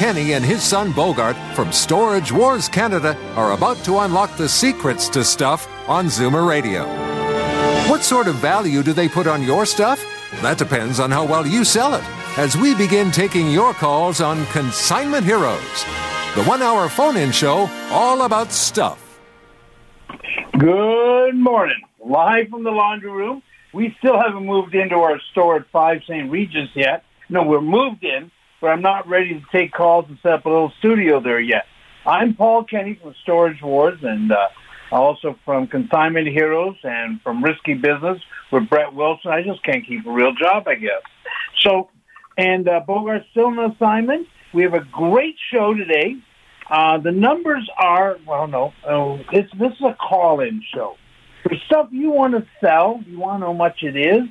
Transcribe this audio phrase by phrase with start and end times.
[0.00, 5.10] Kenny and his son Bogart from Storage Wars Canada are about to unlock the secrets
[5.10, 6.86] to stuff on Zoomer Radio.
[7.90, 10.02] What sort of value do they put on your stuff?
[10.40, 12.02] That depends on how well you sell it.
[12.38, 15.84] As we begin taking your calls on Consignment Heroes,
[16.34, 19.20] the one hour phone in show all about stuff.
[20.56, 21.82] Good morning.
[22.02, 23.42] Live from the laundry room.
[23.74, 26.30] We still haven't moved into our store at 5 St.
[26.30, 27.04] Regis yet.
[27.28, 28.30] No, we're moved in,
[28.60, 31.64] but I'm not ready to take calls and set up a little studio there yet.
[32.06, 34.48] I'm Paul Kenny from Storage Wars and uh,
[34.92, 38.20] also from Consignment Heroes and from Risky Business
[38.52, 39.30] with Brett Wilson.
[39.30, 41.02] I just can't keep a real job, I guess.
[41.60, 41.88] So,
[42.36, 44.26] and uh, Bogart's still on assignment.
[44.52, 46.16] We have a great show today.
[46.68, 50.96] Uh, the numbers are, well, no, oh, it's, this is a call-in show.
[51.42, 54.22] For stuff you want to sell, you want to know how much it is,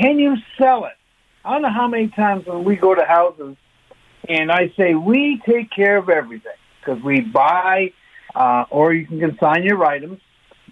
[0.00, 0.92] can you sell it?
[1.44, 3.56] I don't know how many times when we go to houses
[4.28, 7.92] and I say, we take care of everything because we buy
[8.34, 10.20] uh, or you can consign your items.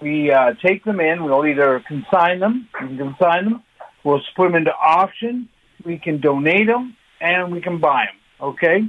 [0.00, 1.24] We uh, take them in.
[1.24, 3.62] We'll either consign them, you can consign them.
[4.02, 5.48] We'll put them into auction.
[5.84, 8.48] We can donate them, and we can buy them.
[8.48, 8.84] Okay,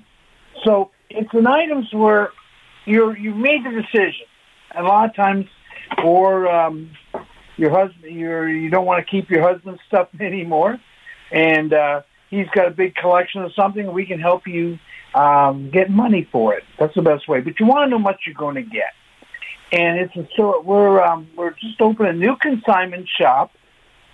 [0.64, 2.32] so it's an items where
[2.86, 4.26] you're you've made the decision.
[4.74, 5.48] And a lot of times,
[6.02, 6.92] or um,
[7.58, 10.80] your husband, you're you don't want to keep your husband's stuff anymore,
[11.32, 12.02] and uh,
[12.32, 13.94] he's got a big collection of something.
[13.94, 14.80] We can help you
[15.14, 16.64] um, get money for it.
[16.80, 17.42] That's the best way.
[17.42, 18.94] But you want to know what you're going to get.
[19.72, 23.52] And it's a so we're um, we're just opening a new consignment shop.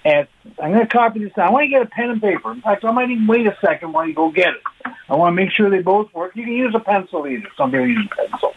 [0.05, 0.29] At
[0.61, 1.47] I'm going to copy this now.
[1.47, 2.51] I want you to get a pen and paper.
[2.51, 4.61] In fact, I might even wait a second while you go get it.
[5.09, 6.35] I want to make sure they both work.
[6.35, 7.47] You can use a pencil either.
[7.57, 8.53] Some people use a pencil.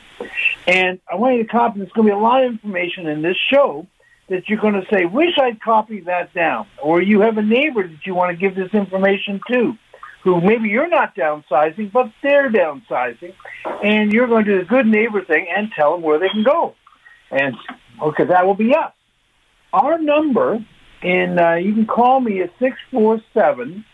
[0.66, 1.78] And I want you to copy.
[1.78, 3.86] There's going to be a lot of information in this show
[4.30, 7.86] that you're going to say, "Wish I'd copied that down," or you have a neighbor
[7.86, 9.76] that you want to give this information to
[10.22, 13.34] who maybe you're not downsizing, but they're downsizing,
[13.82, 16.44] and you're going to do the good neighbor thing and tell them where they can
[16.44, 16.74] go.
[17.30, 17.54] And
[18.02, 18.92] okay, that will be us.
[19.72, 20.58] Our number,
[21.02, 23.84] and uh, you can call me at six four seven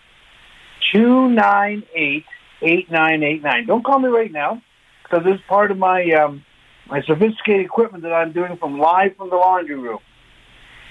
[0.93, 2.25] two nine eight
[2.63, 3.67] eight nine eight nine.
[3.67, 4.63] Don't call me right now
[5.03, 6.45] because this is part of my um,
[6.89, 9.99] my sophisticated equipment that I'm doing from live from the laundry room,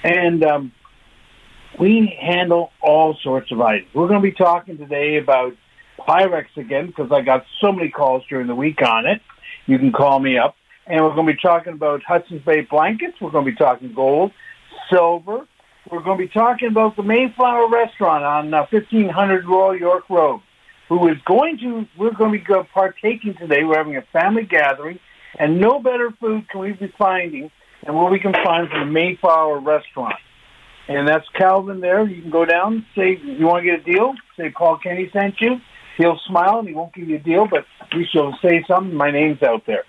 [0.05, 0.71] and um,
[1.79, 3.89] we handle all sorts of items.
[3.95, 5.55] We're going to be talking today about
[5.97, 9.19] Pyrex again because I got so many calls during the week on it.
[9.65, 10.55] You can call me up.
[10.85, 13.19] And we're going to be talking about Hudson's Bay blankets.
[13.19, 14.31] We're going to be talking gold,
[14.91, 15.47] silver.
[15.89, 20.41] We're going to be talking about the Mayflower Restaurant on uh, 1500 Royal York Road,
[20.87, 23.63] who is going to, we're going to be partaking today.
[23.63, 24.99] We're having a family gathering,
[25.39, 27.49] and no better food can we be finding
[27.83, 30.15] than what we can find from the Mayflower Restaurant.
[30.87, 32.07] And that's Calvin there.
[32.07, 35.41] You can go down, say you want to get a deal, say Paul Kenny sent
[35.41, 35.59] you.
[35.97, 37.65] He'll smile and he won't give you a deal, but
[37.95, 38.93] we shall say something.
[38.93, 39.83] My name's out there.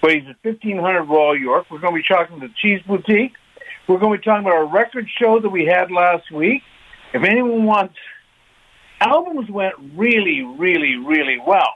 [0.00, 1.66] But he's at 1500 Royal York.
[1.70, 3.34] We're going to be talking to the Cheese Boutique.
[3.88, 6.62] We're going to be talking about our record show that we had last week.
[7.12, 7.96] If anyone wants,
[9.00, 11.74] albums went really, really, really well.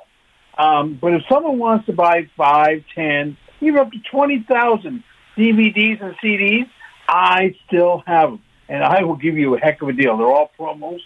[0.56, 5.02] Um, but if someone wants to buy five, ten, even up to 20,000
[5.36, 6.68] DVDs and CDs,
[7.08, 10.16] I still have them and I will give you a heck of a deal.
[10.16, 11.00] They're all promos.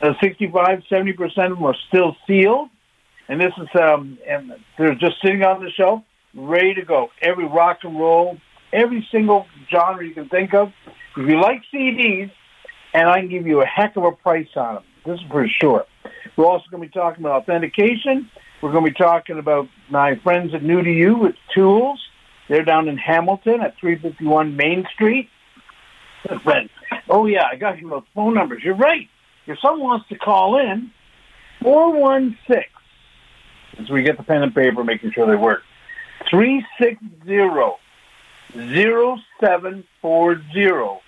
[0.00, 2.68] Uh, 65, 70% of them are still sealed.
[3.28, 6.02] And this is, um, and they're just sitting on the shelf,
[6.34, 7.10] ready to go.
[7.20, 8.38] Every rock and roll,
[8.72, 10.72] every single genre you can think of.
[11.16, 12.30] If you like CDs,
[12.94, 14.84] and I can give you a heck of a price on them.
[15.04, 15.84] This is for sure.
[16.36, 18.30] We're also going to be talking about authentication.
[18.62, 22.00] We're going to be talking about my friends at New to You with Tools.
[22.48, 25.28] They're down in Hamilton at 351 Main Street.
[27.08, 28.62] Oh yeah, I got you phone numbers.
[28.64, 29.08] You're right.
[29.46, 30.90] If someone wants to call in,
[31.62, 32.68] four one six.
[33.78, 35.62] As we get the pen and paper, making sure they work.
[36.30, 37.78] Three six zero
[38.52, 41.00] zero seven four zero.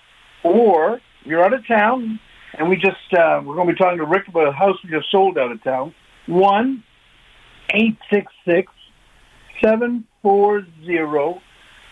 [0.43, 2.19] Or you're out of town,
[2.57, 4.89] and we just uh, we're going to be talking to Rick about a house we
[4.89, 5.93] just sold out of town.
[6.27, 6.83] One
[7.73, 8.71] eight six six
[9.63, 11.41] seven four zero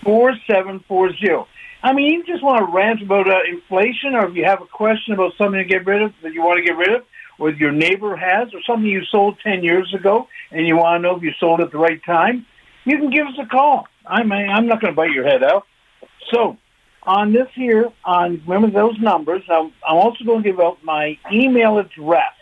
[0.03, 1.47] four seven four zero.
[1.81, 4.65] I mean, you just want to rant about uh, inflation, or if you have a
[4.65, 7.05] question about something to get rid of that you want to get rid of,
[7.39, 11.07] or your neighbor has, or something you sold 10 years ago, and you want to
[11.07, 12.45] know if you sold at the right time,
[12.83, 13.87] you can give us a call.
[14.05, 15.65] I'm, I'm not going to bite your head out.
[16.33, 16.57] So
[17.03, 21.17] on this here, on remember those numbers, I'm, I'm also going to give out my
[21.31, 22.33] email address.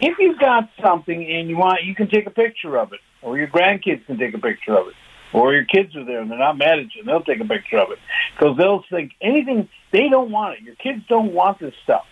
[0.00, 3.38] If you've got something and you want, you can take a picture of it, or
[3.38, 4.94] your grandkids can take a picture of it,
[5.32, 7.78] or your kids are there and they're not mad at you, they'll take a picture
[7.78, 7.98] of it
[8.34, 10.62] because they'll think anything they don't want it.
[10.62, 12.06] Your kids don't want this stuff,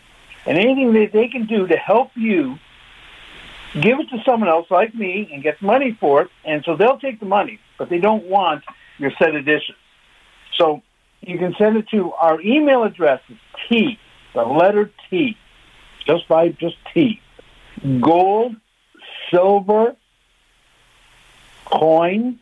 [0.46, 2.58] and anything that they can do to help you,
[3.74, 6.98] give it to someone else like me and get money for it, and so they'll
[6.98, 8.64] take the money, but they don't want
[8.98, 9.76] your set of dishes.
[10.56, 10.82] So
[11.20, 13.36] you can send it to our email address is
[13.68, 13.98] T,
[14.34, 15.36] the letter T,
[16.06, 17.20] just by just T,
[18.00, 18.56] gold,
[19.30, 19.96] silver,
[21.70, 22.38] coins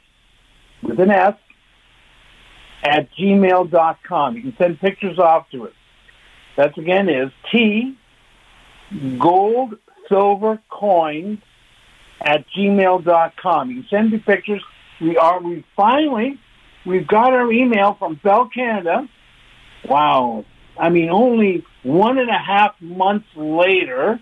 [0.83, 1.35] with an S
[2.83, 4.37] at gmail.com.
[4.37, 5.75] You can send pictures off to us.
[6.57, 7.97] That's again is T,
[9.19, 9.75] gold,
[10.09, 11.39] silver, coins
[12.21, 13.71] at gmail.com.
[13.71, 14.63] You can send me pictures.
[15.01, 16.39] We are, we finally
[16.89, 19.07] We've got our email from Bell Canada.
[19.85, 20.47] Wow.
[20.79, 24.19] I mean, only one and a half months later,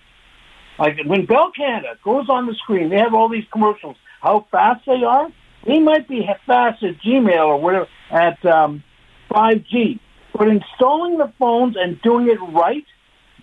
[0.79, 3.97] like when Bell Canada goes on the screen, they have all these commercials.
[4.27, 5.29] How fast they are?
[5.69, 8.83] They might be fast at Gmail or whatever at um,
[9.31, 10.01] 5G,
[10.37, 12.85] but installing the phones and doing it right,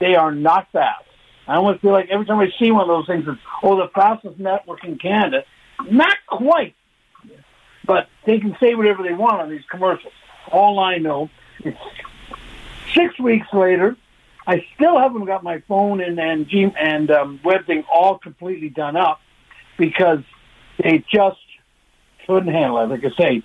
[0.01, 1.06] they are not fast.
[1.47, 3.88] I almost feel like every time I see one of those things, it's, oh, the
[3.95, 5.45] fastest network in Canada.
[5.89, 6.75] Not quite,
[7.85, 10.12] but they can say whatever they want on these commercials.
[10.51, 11.30] All I know
[11.63, 11.75] is
[12.94, 13.95] six weeks later,
[14.45, 16.45] I still haven't got my phone and and,
[16.77, 19.21] and um, web thing all completely done up
[19.77, 20.19] because
[20.81, 21.37] they just
[22.25, 22.89] couldn't handle it.
[22.89, 23.43] Like I say,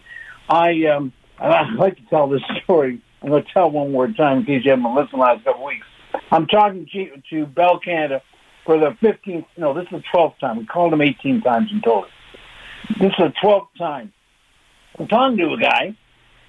[0.49, 3.03] I um, I like to tell this story.
[3.23, 5.63] I'm going to tell one more time in case you haven't listened the last couple
[5.63, 5.87] of weeks.
[6.31, 8.23] I'm talking to, to Bell Canada
[8.65, 10.59] for the 15th, no, this is the 12th time.
[10.59, 12.11] We called them 18 times in total.
[13.01, 14.13] This is the 12th time.
[14.99, 15.97] I'm talking to a guy,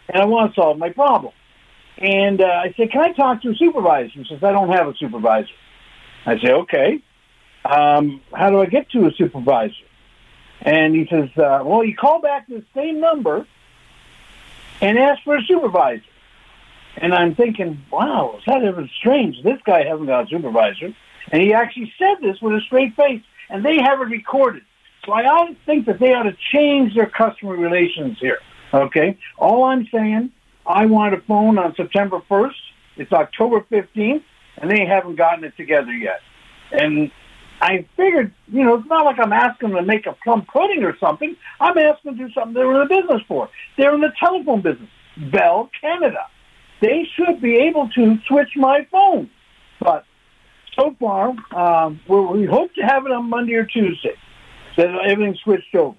[0.10, 1.34] and I want to solve my problem.
[1.98, 4.12] And uh, I said, can I talk to a supervisor?
[4.14, 5.50] He says, I don't have a supervisor.
[6.26, 7.02] I say, okay.
[7.64, 9.74] Um, how do I get to a supervisor?
[10.62, 13.46] And he says, uh, well, you call back the same number
[14.82, 16.04] and ask for a supervisor.
[16.98, 19.42] And I'm thinking, wow, is that ever strange?
[19.44, 20.94] This guy hasn't got a supervisor.
[21.32, 24.64] And he actually said this with a straight face, and they have it recorded.
[25.06, 28.40] So I think that they ought to change their customer relations here.
[28.74, 29.18] Okay?
[29.38, 30.32] All I'm saying,
[30.66, 32.54] I want a phone on September 1st.
[32.98, 34.24] It's October 15th,
[34.58, 36.22] and they haven't gotten it together yet.
[36.72, 37.12] And
[37.62, 40.84] I figured, you know, it's not like I'm asking them to make a plum pudding
[40.84, 41.36] or something.
[41.60, 43.50] I'm asking them to do something they're in the business for.
[43.78, 44.90] They're in the telephone business.
[45.32, 46.28] Bell Canada.
[46.82, 49.30] They should be able to switch my phone.
[49.82, 50.06] But
[50.78, 54.16] so far, um, we hope to have it on Monday or Tuesday
[54.78, 55.98] that everything switched over.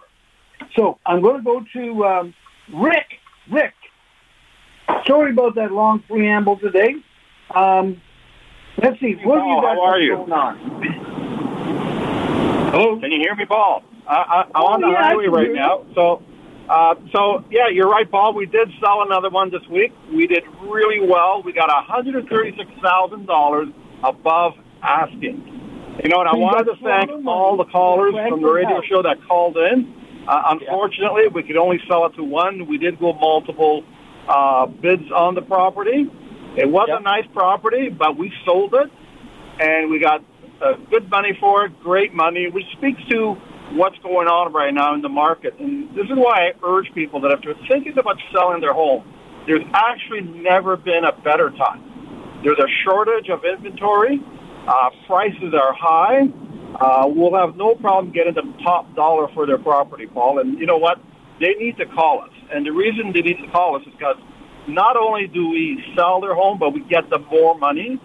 [0.76, 2.34] So I'm going to go to um,
[2.72, 3.06] Rick.
[3.50, 3.74] Rick,
[5.06, 6.94] sorry about that long preamble today.
[7.54, 8.00] Um,
[8.82, 9.16] let's see.
[9.22, 10.16] What have you got are you?
[10.16, 11.00] going on?
[12.70, 12.99] Hello?
[13.00, 13.82] Can you hear me, Paul?
[14.06, 15.84] I, I, I'm Oh, on the yeah, highway right now.
[15.94, 16.22] So,
[16.69, 18.32] uh, so yeah, you're right, Paul.
[18.34, 19.93] We did sell another one this week.
[20.12, 21.43] We did really well.
[21.43, 23.72] We got $136,000
[24.05, 24.52] above
[24.82, 25.44] asking.
[26.02, 29.19] You know, and I wanted to thank all the callers from the radio show that
[29.26, 29.92] called in.
[30.28, 32.66] Uh, unfortunately, we could only sell it to one.
[32.66, 33.83] We did go multiple
[34.28, 36.09] uh, bids on the property.
[36.56, 37.00] It was Yep.
[37.00, 38.88] a nice property, but we sold it,
[39.61, 40.23] and we got
[40.62, 43.35] uh, good money for it, great money, which speaks to
[43.73, 45.55] what's going on right now in the market.
[45.59, 49.05] And this is why I urge people that if they're thinking about selling their home,
[49.47, 52.40] there's actually never been a better time.
[52.45, 54.21] There's a shortage of inventory.
[54.67, 56.29] Uh, prices are high.
[56.81, 60.38] Uh, we'll have no problem getting the top dollar for their property, Paul.
[60.38, 60.99] And you know what?
[61.40, 62.31] They need to call us.
[62.52, 64.17] And the reason they need to call us is because
[64.69, 68.00] not only do we sell their home, but we get them more money.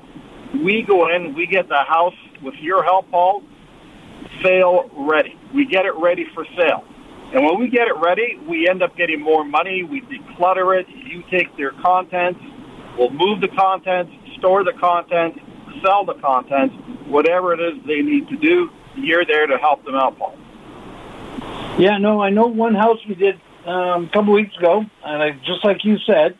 [0.63, 3.43] We go in, we get the house with your help, Paul,
[4.41, 5.37] sale ready.
[5.53, 6.83] We get it ready for sale.
[7.33, 9.83] And when we get it ready, we end up getting more money.
[9.83, 10.87] We declutter it.
[10.89, 12.39] You take their contents.
[12.97, 15.39] We'll move the contents, store the contents,
[15.83, 16.75] sell the contents,
[17.07, 18.69] whatever it is they need to do.
[18.95, 20.37] You're there to help them out, Paul.
[21.77, 25.31] Yeah, no, I know one house we did um, a couple weeks ago, and I,
[25.31, 26.37] just like you said,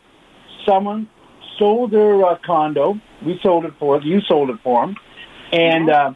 [0.64, 1.10] someone
[1.58, 2.98] sold their uh, condo.
[3.24, 4.96] We sold it for you sold it for them,
[5.52, 6.14] and uh,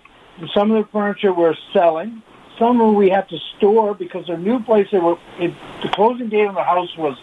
[0.55, 2.23] some of the furniture we're selling.
[2.59, 4.87] Some of them we have to store because their new place.
[4.93, 7.17] They were it, the closing date on the house was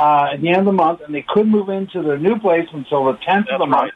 [0.00, 2.68] uh, at the end of the month, and they couldn't move into their new place
[2.72, 3.92] until the tenth of the month.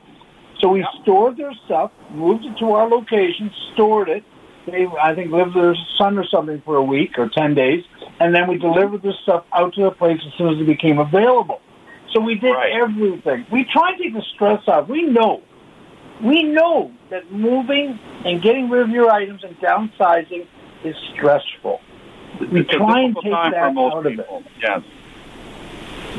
[0.61, 4.25] So we stored their stuff, moved it to our location, stored it.
[4.67, 7.85] They, I think, lived with their son or something for a week or 10 days,
[8.21, 11.01] and then we delivered the stuff out to the place as soon as it became
[11.01, 11.61] available.
[12.13, 12.73] So we did Right.
[12.73, 13.47] everything.
[13.51, 14.89] We tried to take the stress out.
[14.89, 15.41] We know,
[16.23, 20.47] we know that moving and getting rid of your items and downsizing
[20.85, 21.81] is stressful.
[22.51, 24.17] We It's a try and take time that for most out of it.
[24.19, 24.43] people.
[24.61, 24.83] Yes.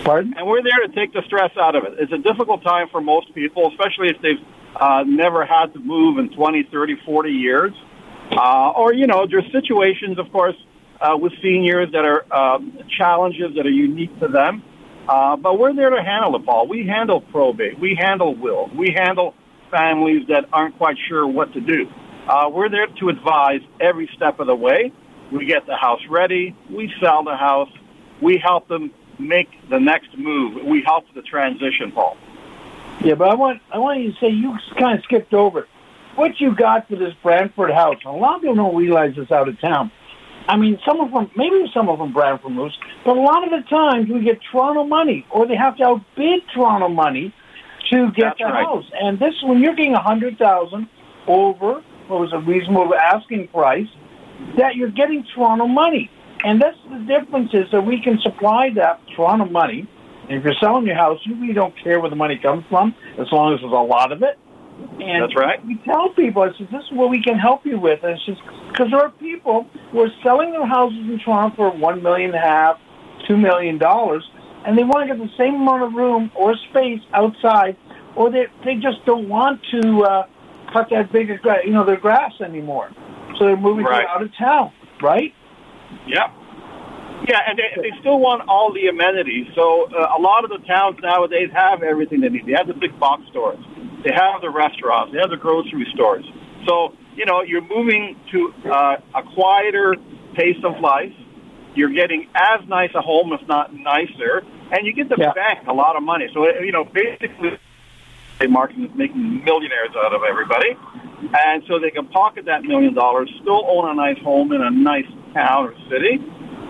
[0.03, 0.33] Pardon?
[0.37, 1.93] And we're there to take the stress out of it.
[1.99, 4.39] It's a difficult time for most people, especially if they've
[4.75, 7.73] uh, never had to move in 20, 30, 40 years.
[8.31, 10.55] Uh, or, you know, there's situations, of course,
[10.99, 14.63] uh, with seniors that are um, challenges that are unique to them.
[15.07, 16.67] Uh, but we're there to handle it, Paul.
[16.67, 17.79] We handle probate.
[17.79, 18.69] We handle will.
[18.75, 19.33] We handle
[19.69, 21.87] families that aren't quite sure what to do.
[22.27, 24.93] Uh, we're there to advise every step of the way.
[25.31, 26.55] We get the house ready.
[26.69, 27.69] We sell the house.
[28.21, 30.63] We help them make the next move.
[30.63, 32.17] We help the transition, Paul.
[33.03, 35.67] Yeah, but I want I want you to say you kind of skipped over
[36.15, 37.97] what you got for this Brantford house.
[38.05, 39.91] A lot of people don't realize this out of town.
[40.47, 43.51] I mean, some of them, maybe some of them Brantford moves, but a lot of
[43.51, 47.33] the times we get Toronto money, or they have to outbid Toronto money
[47.91, 48.65] to get That's the right.
[48.65, 48.85] house.
[48.93, 50.89] And this, when you're getting a hundred thousand
[51.27, 53.87] over what was a reasonable asking price,
[54.57, 56.09] that you're getting Toronto money.
[56.43, 59.87] And that's the difference is that we can supply that Toronto money.
[60.29, 62.95] And if you're selling your house, you really don't care where the money comes from,
[63.17, 64.37] as long as there's a lot of it.
[64.99, 65.63] And That's right.
[65.65, 68.03] we tell people, I said, this is what we can help you with.
[68.03, 71.69] And it's just because there are people who are selling their houses in Toronto for
[71.71, 72.79] one million and a half,
[73.27, 74.23] two million dollars,
[74.65, 77.75] and they want to get the same amount of room or space outside,
[78.15, 80.27] or they they just don't want to uh,
[80.71, 81.29] cut that big,
[81.65, 82.89] you know, their grass anymore.
[83.37, 84.07] So they're moving Right.
[84.07, 85.33] out of town, right?
[86.07, 86.31] Yeah.
[87.27, 89.47] Yeah, and they, they still want all the amenities.
[89.55, 92.45] So uh, a lot of the towns nowadays have everything they need.
[92.45, 93.59] They have the big box stores.
[94.03, 95.13] They have the restaurants.
[95.13, 96.25] They have the grocery stores.
[96.67, 99.95] So, you know, you're moving to uh, a quieter
[100.35, 101.13] pace of life.
[101.75, 105.33] You're getting as nice a home, if not nicer, and you get to Yeah.
[105.33, 106.27] bank a lot of money.
[106.33, 107.57] So, you know, basically,
[108.39, 110.75] the market is making millionaires out of everybody.
[111.45, 114.69] And so they can pocket that million dollars, still own a nice home in a
[114.69, 116.19] nice town or city,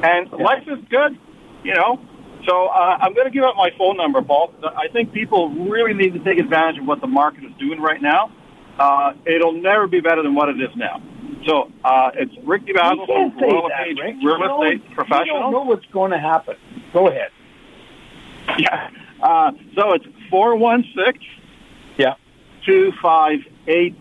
[0.04, 1.18] and life is good,
[1.64, 2.00] you know.
[2.46, 4.54] So uh, I'm going to give out my phone number, Paul.
[4.64, 8.02] I think people really need to take advantage of what the market is doing right
[8.02, 8.32] now.
[8.78, 11.02] Uh, it'll never be better than what it is now.
[11.46, 14.16] So uh, it's Rick You DeBasil from Royal that, Page Rick.
[14.24, 15.40] Real You know- Estate You Professional.
[15.40, 16.56] don't know what's going to happen.
[16.92, 17.30] Go ahead.
[18.58, 18.90] Yeah.
[19.22, 21.20] Uh, so it's four one six
[21.98, 22.16] Yeah.
[22.66, 23.96] two five eight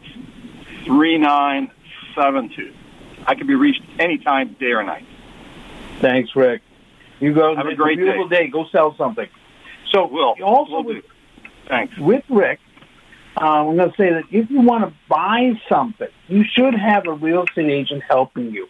[0.84, 1.70] three nine
[2.16, 2.72] seven two.
[3.24, 5.04] I can be reached anytime, day or night.
[6.00, 6.62] Thanks, Rick.
[7.22, 7.54] You go.
[7.54, 8.48] Have a great beautiful day.
[8.48, 9.28] Go sell something.
[9.92, 10.34] So Will.
[10.44, 11.04] also Will with.
[11.68, 11.96] Thanks.
[11.96, 12.58] with Rick,
[13.40, 17.06] uh, I'm going to say that if you want to buy something, you should have
[17.06, 18.66] a real estate agent helping you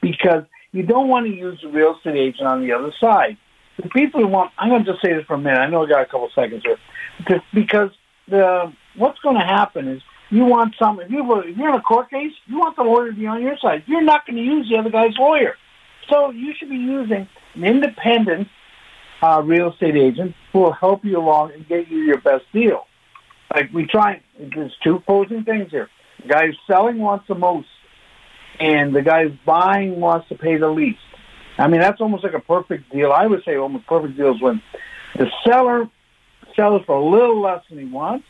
[0.00, 3.36] because you don't want to use the real estate agent on the other side.
[3.76, 5.58] The people who want, I'm going to just say this for a minute.
[5.58, 6.78] I know I got a couple seconds here.
[7.18, 7.90] Because- Because
[8.28, 11.82] the what's going to happen is you want some, if, you, if you're in a
[11.82, 13.82] court case, you want the lawyer to be on your side.
[13.86, 15.56] You're not going to use the other guy's lawyer.
[16.08, 18.48] So you should be using an independent
[19.22, 22.86] uh, real estate agent who will help you along and get you your best deal.
[23.52, 25.88] Like we try, there's two opposing things here.
[26.22, 27.68] The guy who's selling wants the most,
[28.58, 30.98] and the guy who's buying wants to pay the least.
[31.58, 33.12] I mean, that's almost like a perfect deal.
[33.12, 34.62] I would say almost perfect deal is when
[35.16, 35.88] the seller
[36.56, 38.26] sells for a little less than he wants,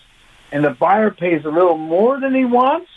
[0.53, 2.89] and the buyer pays a little more than he wants.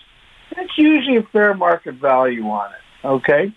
[0.55, 3.07] That's usually a fair market value on it.
[3.07, 3.53] Okay,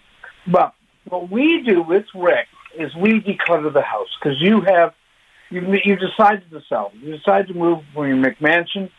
[0.46, 0.74] but
[1.08, 2.48] what we do with Rick
[2.78, 4.94] is we declutter the house because you have
[5.50, 6.92] you you decided to sell.
[7.00, 8.90] You decide to move from your McMansion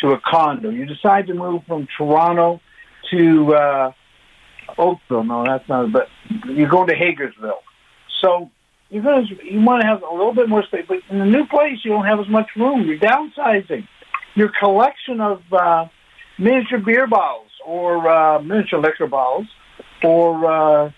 [0.00, 0.70] to a condo.
[0.70, 2.60] You decide to move from Toronto
[3.10, 3.92] to uh,
[4.78, 5.24] Oakville.
[5.24, 5.92] No, that's not.
[5.92, 6.08] But
[6.46, 7.60] you're going to Hagersville.
[8.22, 8.50] So
[8.90, 10.84] you're going to you want to have a little bit more space.
[10.86, 12.86] But in the new place, you don't have as much room.
[12.86, 13.88] You're downsizing.
[14.34, 15.86] Your collection of uh,
[16.38, 19.46] miniature beer bottles or uh, miniature liquor bottles
[20.04, 20.90] or uh,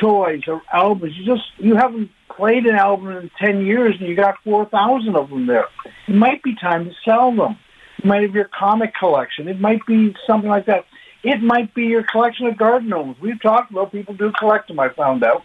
[0.00, 1.16] toys or albums.
[1.16, 5.16] You just you haven't played an album in ten years, and you got four thousand
[5.16, 5.66] of them there.
[6.06, 7.58] It might be time to sell them.
[7.98, 9.48] It might have your comic collection.
[9.48, 10.84] It might be something like that.
[11.22, 13.16] It might be your collection of garden gnomes.
[13.20, 14.78] We've talked about people do collect them.
[14.78, 15.42] I found out.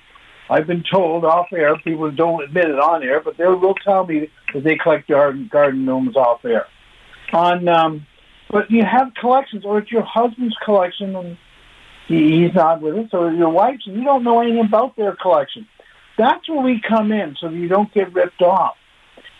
[0.49, 1.77] I've been told off air.
[1.77, 5.49] People don't admit it on air, but they will tell me that they collect garden
[5.51, 6.67] garden gnomes off air.
[7.31, 8.05] On, um,
[8.49, 11.37] but you have collections, or it's your husband's collection, and
[12.07, 15.15] he, he's not with us, or your wife's, and you don't know anything about their
[15.15, 15.67] collection.
[16.17, 18.75] That's where we come in, so you don't get ripped off.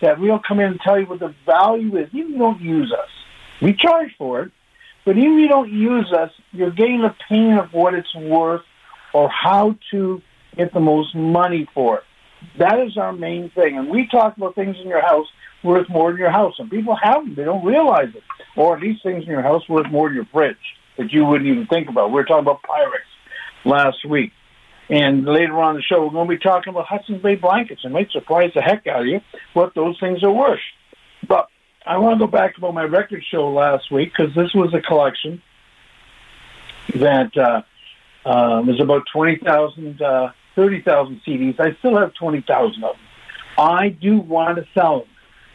[0.02, 2.62] That we'll come in and tell you what the value is, even if you don't
[2.62, 3.10] use us.
[3.62, 4.52] We charge for it,
[5.06, 8.64] but even if you don't use us, you're getting the pain of what it's worth
[9.14, 10.22] or how to
[10.56, 12.04] get the most money for it.
[12.58, 13.78] That is our main thing.
[13.78, 15.28] And we talk about things in your house
[15.64, 16.56] worth more than your house.
[16.58, 17.36] And people have them.
[17.36, 18.24] They don't realize it.
[18.56, 20.58] Or least things in your house worth more than your fridge
[20.98, 22.10] that you wouldn't even think about.
[22.10, 23.02] We were talking about Pyrex
[23.66, 24.32] last week.
[24.90, 27.82] And later on the show, we're going to be talking about Hudson's Bay blankets.
[27.86, 29.22] It might surprise the heck out of you
[29.54, 30.60] what those things are worth.
[31.28, 31.48] But
[31.86, 34.82] I want to go back about my record show last week because this was a
[34.82, 35.42] collection
[36.96, 37.62] that uh,
[38.26, 41.60] uh, was about 20,000, uh, 30,000 CDs.
[41.60, 43.02] I still have 20,000 of them.
[43.58, 45.08] I do want to sell them.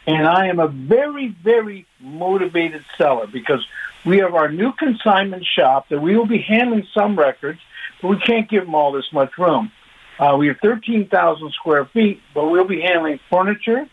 [0.07, 3.65] And I am a very, very motivated seller because
[4.05, 7.59] we have our new consignment shop that we will be handling some records,
[8.01, 9.71] but we can't give them all this much room.
[10.19, 13.87] Uh, we have 13,000 square feet, but we'll be handling furniture,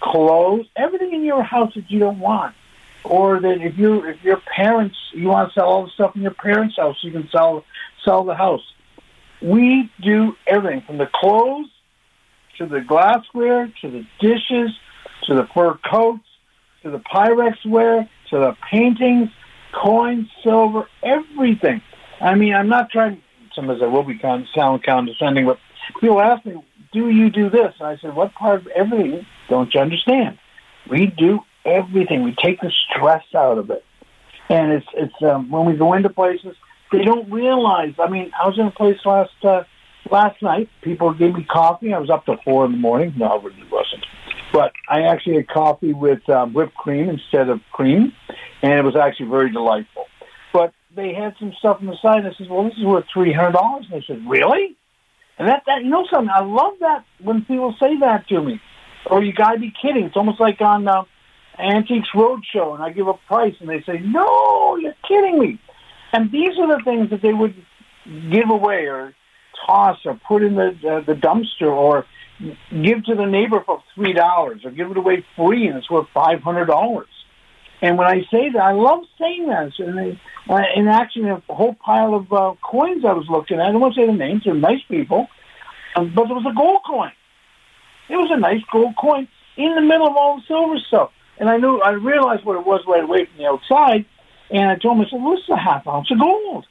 [0.00, 2.54] clothes, everything in your house that you don't want.
[3.02, 6.22] Or that if you if your parents you want to sell all the stuff in
[6.22, 7.64] your parents' house, you can sell
[8.04, 8.60] sell the house.
[9.40, 11.68] We do everything from the clothes
[12.58, 14.70] to the glassware to the dishes
[15.24, 16.26] to the fur coats
[16.82, 19.30] to the Pyrex ware to the paintings,
[19.72, 21.82] coins, silver, everything.
[22.20, 23.22] I mean, I'm not trying.
[23.54, 25.58] Sometimes I will be con- sound condescending, but
[26.00, 29.72] people ask me, "Do you do this?" And I said, "What part of everything don't
[29.74, 30.38] you understand?
[30.88, 32.22] We do everything.
[32.22, 33.84] We take the stress out of it,
[34.48, 36.56] and it's it's um, when we go into places,
[36.92, 37.94] they don't realize.
[37.98, 39.64] I mean, I was in a place last uh,
[40.10, 40.68] last night.
[40.82, 41.92] People gave me coffee.
[41.94, 43.14] I was up to four in the morning.
[43.16, 44.04] No, it really wasn't.
[44.52, 48.12] But I actually had coffee with um, whipped cream instead of cream,
[48.62, 50.06] and it was actually very delightful.
[50.52, 53.04] But they had some stuff on the side, and I said, "Well, this is worth
[53.12, 54.76] three hundred dollars." And they said, "Really?"
[55.38, 58.60] And that that you know something, I love that when people say that to me.
[59.06, 60.04] Or you gotta be kidding.
[60.04, 61.04] It's almost like on uh,
[61.58, 65.58] Antiques Roadshow, and I give a price, and they say, "No, you're kidding me."
[66.12, 67.54] And these are the things that they would
[68.30, 69.14] give away or
[69.66, 72.06] toss or put in the uh, the dumpster or
[72.70, 76.08] give to the neighbor for three dollars or give it away free and it's worth
[76.14, 77.08] five hundred dollars.
[77.82, 79.72] And when I say that, I love saying that.
[79.78, 83.66] And they, uh, in actually, a whole pile of uh, coins I was looking at.
[83.66, 85.28] I don't want to say the names; they're nice people,
[85.96, 87.12] um, but it was a gold coin.
[88.08, 91.10] It was a nice gold coin in the middle of all the silver stuff.
[91.38, 94.04] And I knew, I realized what it was right away from the outside.
[94.50, 96.66] And I told myself, well, this is a half ounce of gold.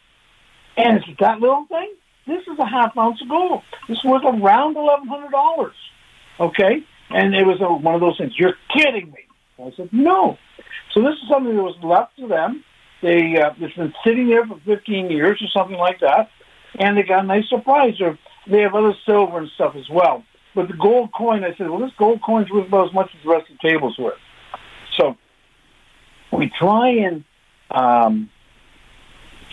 [0.77, 1.93] And it's that little thing.
[2.29, 3.63] This is a half ounce of gold.
[3.87, 5.75] This was around eleven hundred dollars.
[6.39, 8.33] Okay, and it was a, one of those things.
[8.37, 9.25] You're kidding me.
[9.65, 10.37] I said no.
[10.93, 12.63] So this is something that was left to them.
[13.01, 16.29] They uh, it's been sitting there for 15 years or something like that,
[16.77, 17.99] and they got a nice surprise.
[17.99, 20.23] Or they have other silver and stuff as well.
[20.53, 23.23] But the gold coin, I said, well, this gold coin's worth about as much as
[23.23, 24.17] the rest of the table's worth.
[24.97, 25.15] So
[26.31, 27.23] we try and
[27.71, 28.29] um,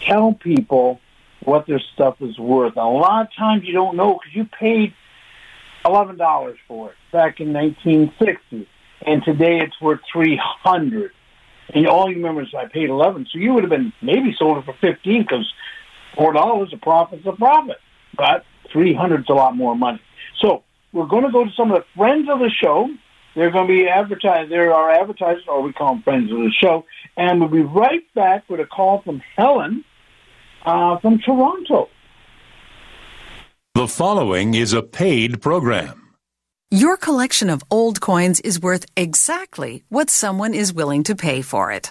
[0.07, 1.01] tell people
[1.47, 2.77] what their stuff is worth.
[2.77, 4.93] A lot of times you don't know because you paid
[5.85, 8.69] eleven dollars for it back in 1960,
[9.07, 11.13] and today it's worth three hundred.
[11.73, 14.59] And all you remember is I paid eleven, so you would have been maybe sold
[14.59, 15.51] it for fifteen because
[16.17, 17.79] four dollars a profit's a profit,
[18.17, 20.01] but three hundred is a lot more money.
[20.41, 22.89] So we're going to go to some of the friends of the show.
[23.37, 24.51] They're going to be advertised.
[24.51, 28.03] There are advertisers, or we call them friends of the show, and we'll be right
[28.15, 29.85] back with a call from Helen
[30.66, 31.88] uh, from Toronto.
[33.74, 36.02] The following is a paid program.
[36.70, 41.70] Your collection of old coins is worth exactly what someone is willing to pay for
[41.70, 41.90] it.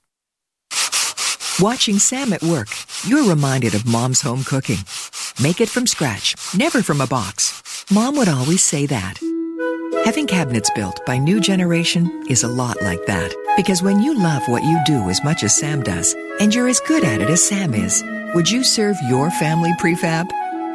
[1.61, 2.69] Watching Sam at work,
[3.05, 4.79] you're reminded of mom's home cooking.
[5.39, 7.85] Make it from scratch, never from a box.
[7.91, 9.19] Mom would always say that.
[10.03, 13.31] Having cabinets built by New Generation is a lot like that.
[13.57, 16.79] Because when you love what you do as much as Sam does, and you're as
[16.79, 20.25] good at it as Sam is, would you serve your family prefab?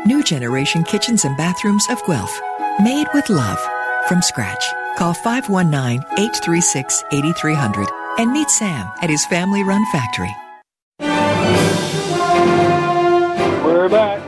[0.07, 2.41] New Generation Kitchens and Bathrooms of Guelph.
[2.81, 3.59] Made with love.
[4.07, 4.65] From scratch.
[4.97, 10.33] Call 519-836-8300 and meet Sam at his family-run factory.
[13.77, 14.25] We're back.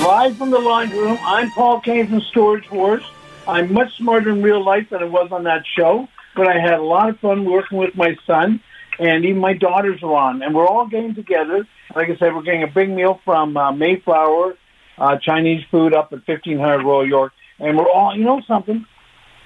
[0.00, 1.18] Live from the laundry room.
[1.22, 3.04] I'm Paul Kane from Storage Wars.
[3.46, 6.80] I'm much smarter in real life than I was on that show, but I had
[6.80, 8.60] a lot of fun working with my son.
[8.98, 11.64] and even my daughters are on, and we're all getting together.
[11.94, 14.56] Like I said, we're getting a big meal from uh, Mayflower
[14.98, 18.84] uh, Chinese food up at 1500 Royal York, and we're all, you know something,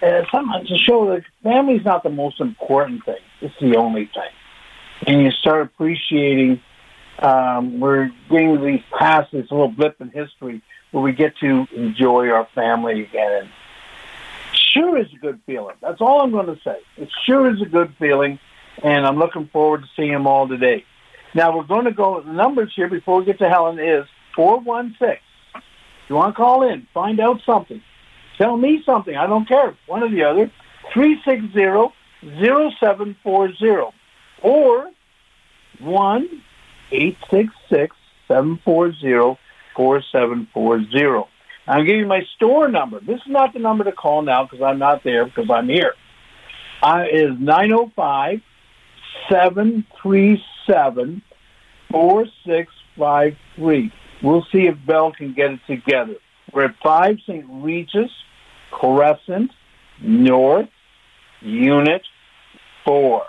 [0.00, 3.20] uh, sometimes to show that family's not the most important thing.
[3.42, 4.32] It's the only thing.
[5.06, 6.62] And you start appreciating
[7.18, 12.28] um, we're getting these past this little blip in history where we get to enjoy
[12.30, 13.32] our family again.
[13.42, 13.48] And
[14.52, 15.76] sure is a good feeling.
[15.80, 16.76] That's all I'm going to say.
[16.96, 18.38] It sure is a good feeling,
[18.82, 20.84] and I'm looking forward to seeing them all today.
[21.34, 22.20] Now we're going to go.
[22.20, 25.20] The numbers here before we get to Helen is four one six.
[26.08, 27.82] You want to call in, find out something,
[28.38, 29.16] tell me something.
[29.16, 29.76] I don't care.
[29.86, 30.50] One or the other.
[30.92, 31.92] Three six zero
[32.38, 33.92] zero seven four zero
[34.42, 34.90] or
[35.80, 36.42] one
[36.92, 37.96] eight six six
[38.28, 39.38] seven four zero
[39.74, 41.28] four seven four zero.
[41.66, 43.00] I'm giving you my store number.
[43.00, 45.94] This is not the number to call now because I'm not there because I'm here.
[46.82, 48.40] Uh, I is nine zero five
[49.30, 51.22] seven three seven
[51.90, 53.92] four six five three.
[54.22, 56.16] We'll see if Bell can get it together.
[56.52, 57.44] We're at five St.
[57.48, 58.10] Regis
[58.70, 59.50] Crescent
[60.00, 60.68] North
[61.40, 62.02] Unit
[62.84, 63.24] Four.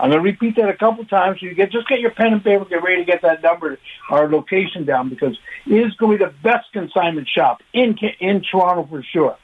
[0.00, 1.40] I'm going to repeat that a couple times.
[1.40, 3.78] So you get just get your pen and paper, get ready to get that number,
[4.10, 8.42] our location down, because it is going to be the best consignment shop in in
[8.50, 9.36] Toronto for sure.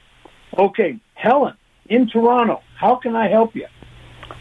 [0.57, 1.55] Okay, Helen
[1.89, 3.67] in Toronto, how can I help you?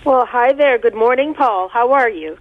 [0.05, 0.79] Well, hi there.
[0.79, 1.69] Good morning, Paul.
[1.69, 2.39] How are you?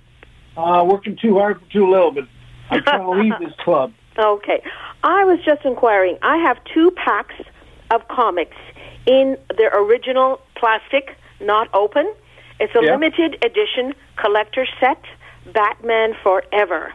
[0.56, 2.28] Uh, working too hard for too little, but
[2.70, 3.94] I'm trying to leave this club.
[4.18, 4.64] Okay.
[5.04, 6.18] I was just inquiring.
[6.22, 7.36] I have two packs
[7.92, 8.56] of comics
[9.06, 12.14] in their original plastic, not open.
[12.60, 12.92] It's a Yeah.
[12.92, 15.04] limited edition collector set,
[15.48, 16.94] Batman Forever.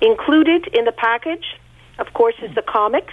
[0.00, 1.56] Included in the package,
[1.98, 3.08] of course, is the comic,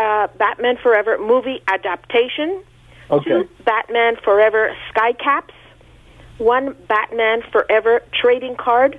[0.00, 2.62] uh, Batman Forever movie adaptation,
[3.10, 3.30] Okay.
[3.30, 5.54] two Batman Forever sky caps,
[6.38, 8.98] one Batman Forever trading card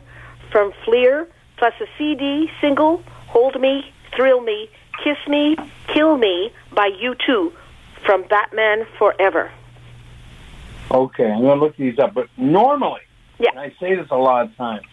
[0.51, 4.69] from Fleer, plus a CD single, Hold Me, Thrill Me,
[5.03, 5.55] Kiss Me,
[5.87, 7.53] Kill Me by U2
[8.05, 9.51] from Batman Forever.
[10.91, 12.13] Okay, I'm going to look these up.
[12.13, 13.01] But normally,
[13.39, 13.49] Yeah.
[13.51, 14.85] and I say this a lot of times,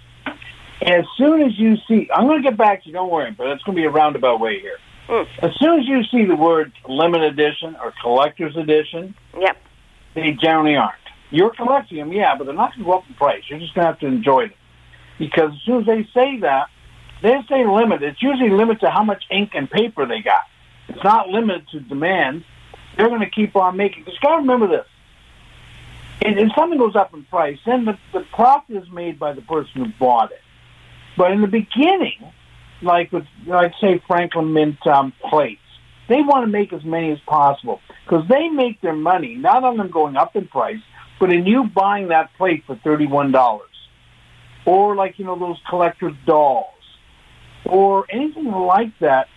[0.83, 3.47] as soon as you see, I'm going to get back to you, don't worry, but
[3.49, 4.77] it's going to be a roundabout way here.
[5.09, 5.27] Mm.
[5.43, 9.57] As soon as you see the word limited edition or collector's edition, Yep.
[10.15, 10.95] they generally aren't.
[11.31, 13.43] You're collecting them, yeah, but they're not going to go up in price.
[13.49, 14.57] You're just going to have to enjoy them.
[15.19, 16.67] Because as soon as they say that,
[17.23, 18.03] they say limited.
[18.11, 20.43] It's usually limited to how much ink and paper they got.
[20.89, 22.45] It's not limited to demand.
[22.97, 24.05] They're going to keep on making.
[24.05, 24.87] Because you got to remember this.
[26.23, 29.43] And if something goes up in price, then the, the profit is made by the
[29.43, 30.41] person who bought it.
[31.17, 32.33] But in the beginning,
[32.83, 35.61] like with, like say Franklin Mint um, plates,
[36.09, 39.77] they want to make as many as possible because they make their money not on
[39.77, 40.81] them going up in price,
[41.19, 43.71] but in you buying that plate for thirty-one dollars,
[44.65, 46.67] or like you know those collector dolls,
[47.65, 49.29] or anything like that.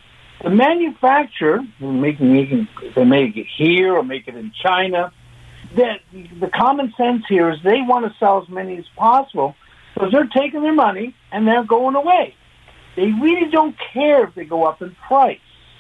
[0.43, 5.11] The manufacturer, making, making, they make it here or make it in China,
[5.75, 9.55] that the common sense here is they want to sell as many as possible
[9.93, 12.35] because they're taking their money and they're going away.
[12.95, 15.39] They really don't care if they go up in price.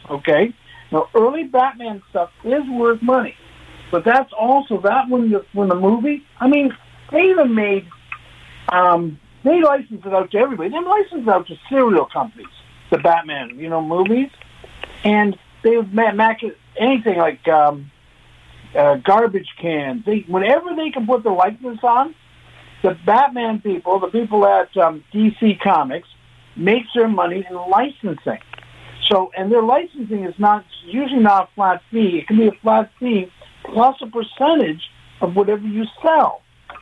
[0.09, 0.53] Okay?
[0.91, 3.35] Now, early Batman stuff is worth money,
[3.91, 6.23] but that's also that when the when the movie.
[6.39, 6.75] I mean,
[7.11, 7.87] they even made
[8.71, 10.69] um, they licensed it out to everybody.
[10.69, 12.47] They licensed it out to cereal companies,
[12.89, 14.29] the Batman, you know, movies,
[15.03, 16.43] and they would ma- make
[16.77, 17.91] anything like um,
[18.75, 20.05] uh, garbage cans.
[20.05, 22.15] They whenever they can put the likeness on,
[22.83, 26.07] the Batman people, the people at um, DC Comics,
[26.55, 28.39] makes their money in licensing.
[29.07, 32.19] So, and their licensing is not usually not a flat fee.
[32.19, 33.31] It can be a flat fee
[33.65, 34.89] plus a percentage
[35.21, 36.41] of whatever you sell.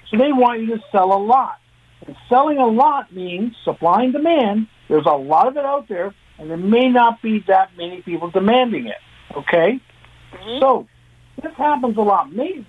[0.10, 1.60] So they want you to sell a lot.
[2.06, 4.68] And selling a lot means supply and demand.
[4.88, 8.30] There's a lot of it out there, and there may not be that many people
[8.30, 8.98] demanding it.
[9.36, 9.80] Okay?
[10.60, 10.88] So
[11.42, 12.32] this happens a lot.
[12.34, 12.66] Maybe,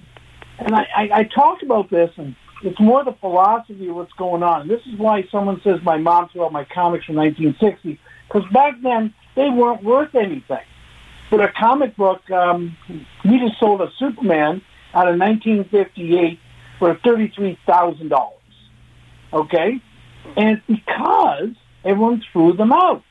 [0.58, 4.42] and I, I, I talked about this, and it's more the philosophy of what's going
[4.42, 4.68] on.
[4.68, 8.74] This is why someone says my mom threw out my comics from 1960, because back
[8.82, 10.64] then they weren't worth anything.
[11.30, 12.76] But a comic book, um,
[13.24, 14.62] we just sold a Superman
[14.94, 16.38] out of 1958
[16.78, 18.30] for $33,000.
[19.32, 19.80] Okay?
[20.36, 21.50] And because
[21.84, 23.02] everyone threw them out.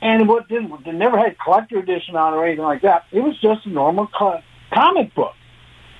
[0.00, 3.06] And what didn't, they never had collector edition on or anything like that.
[3.10, 5.34] It was just a normal co- comic book.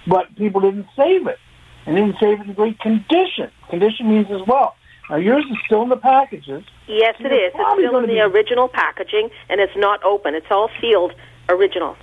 [0.07, 1.39] But people didn't save it.
[1.87, 3.51] And didn't save it in great condition.
[3.71, 4.75] Condition means as well.
[5.09, 6.63] Now yours is still in the packages.
[6.87, 7.33] Yes, it You're.
[7.33, 10.35] It's still in the be- original packaging, and it's not open.
[10.35, 11.15] It's all sealed
[11.49, 11.97] original.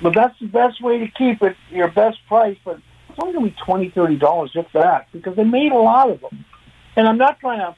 [0.00, 2.56] But that's the best way to keep it, your best price.
[2.64, 5.78] But it's only going to be twenty, thirty dollars if that, because they made a
[5.78, 6.44] lot of them.
[6.94, 7.74] And I'm not trying to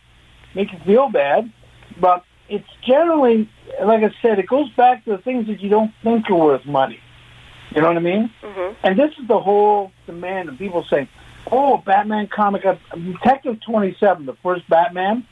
[0.55, 1.51] make you feel bad,
[2.01, 3.49] but it's generally,
[3.83, 6.67] like I said, it goes back to the things that you don't think are worth
[6.67, 7.01] money.
[7.75, 8.31] You know what I mean?
[8.43, 8.75] Mhm.
[8.83, 11.09] And this is the whole demand of people saying,
[11.53, 15.25] "Oh, Batman comic, uh, Detective Twenty Seven, the first Batman,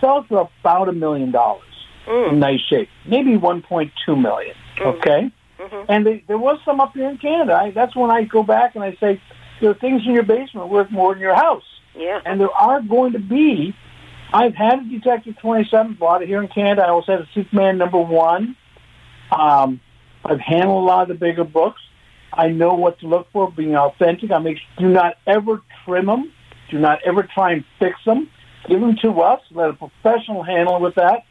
[0.00, 1.62] sells for about a million dollars
[2.06, 4.54] in nice shape, maybe one point two million.
[4.80, 5.30] Okay,
[5.88, 7.54] and they, there was some up here in Canada.
[7.54, 9.20] I, that's when I go back and I say,
[9.60, 11.64] there are things in your basement worth more than your house.
[11.96, 12.20] Yeah.
[12.26, 13.74] And there are going to be.
[14.32, 16.82] I've had a Detective 27 bought it here in Canada.
[16.82, 18.56] I also had a Superman number one.
[19.30, 19.80] Um,
[20.24, 21.80] I've handled a lot of the bigger books.
[22.32, 24.30] I know what to look for, being authentic.
[24.30, 26.32] I make do not ever trim them.
[26.70, 28.28] Do not ever try and fix them.
[28.68, 29.40] Give them to us.
[29.50, 31.24] Let a professional handle with that.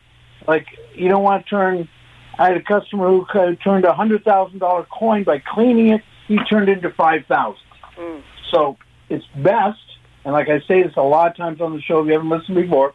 [0.47, 1.89] Like you don't want to turn.
[2.38, 3.25] I had a customer who
[3.63, 6.01] turned a hundred thousand dollar coin by cleaning it.
[6.27, 7.62] He turned it into five thousand.
[7.97, 8.21] Mm.
[8.51, 8.77] So
[9.10, 9.79] it's best,
[10.23, 12.29] and like I say this a lot of times on the show, if you haven't
[12.29, 12.93] listened before,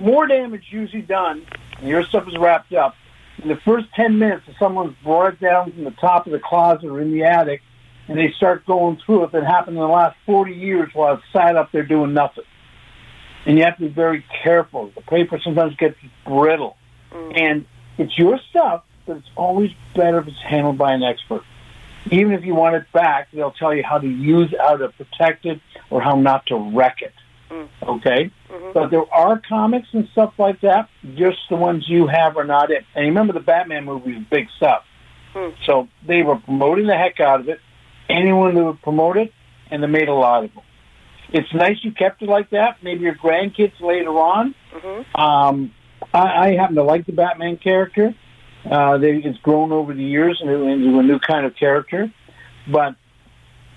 [0.00, 1.46] more damage usually done,
[1.78, 2.94] and your stuff is wrapped up,
[3.38, 6.38] in the first 10 minutes if someone's brought it down from the top of the
[6.38, 7.62] closet or in the attic,
[8.08, 11.22] and they start going through it that happened in the last 40 years while it's
[11.32, 12.44] sat up there doing nothing.
[13.46, 14.90] And you have to be very careful.
[14.94, 16.76] The paper sometimes gets brittle.
[17.12, 17.40] Mm.
[17.40, 17.66] And
[17.98, 21.42] it's your stuff, but it's always better if it's handled by an expert
[22.10, 25.46] even if you want it back, they'll tell you how to use, how to protect
[25.46, 27.12] it, or how not to wreck it.
[27.82, 28.30] Okay,
[28.72, 30.88] but there are comics and stuff like that.
[31.14, 32.84] Just the ones you have are not it.
[32.94, 34.84] And remember, the Batman movie was big stuff,
[35.66, 37.60] so they were promoting the heck out of it.
[38.08, 39.32] Anyone who would promote it,
[39.70, 40.62] and they made a lot of them.
[41.32, 42.76] It's nice you kept it like that.
[42.82, 44.54] Maybe your grandkids later on.
[45.14, 45.72] Um,
[46.12, 48.14] I, I happen to like the Batman character.
[48.70, 52.12] Uh, they, it's grown over the years into, into a new kind of character,
[52.70, 52.94] but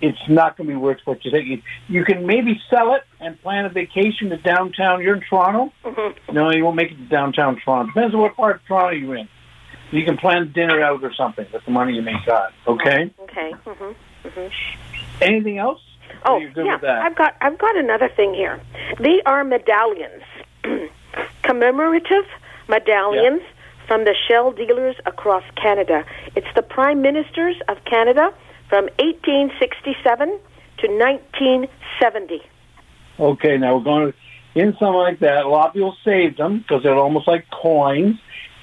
[0.02, 1.64] it's not going to be worth what you think.
[1.88, 5.02] You, can maybe sell it and plan a vacation to downtown.
[5.02, 5.72] You're in Toronto.
[6.32, 7.92] No, you won't make it to downtown Toronto.
[7.94, 9.30] Depends on what part of Toronto you're in.
[9.92, 12.52] You can plan dinner out or something with the money you make on.
[12.68, 13.14] Okay.
[13.24, 13.52] Okay.
[13.66, 13.92] hmm
[14.28, 14.48] hmm
[15.22, 15.80] Anything else?
[16.26, 16.80] Oh, yeah.
[16.84, 18.60] I've got I've got another thing here.
[19.00, 20.24] They are medallions,
[21.44, 22.26] commemorative
[22.68, 23.42] medallions
[23.88, 26.04] from the shell dealers across Canada.
[26.36, 28.34] It's the prime ministers of Canada
[28.70, 32.42] from 1867 to 1970.
[33.20, 34.18] Okay, now we're going to
[34.56, 35.46] in something like that.
[35.46, 38.16] A lot of people saved them because they're almost like coins,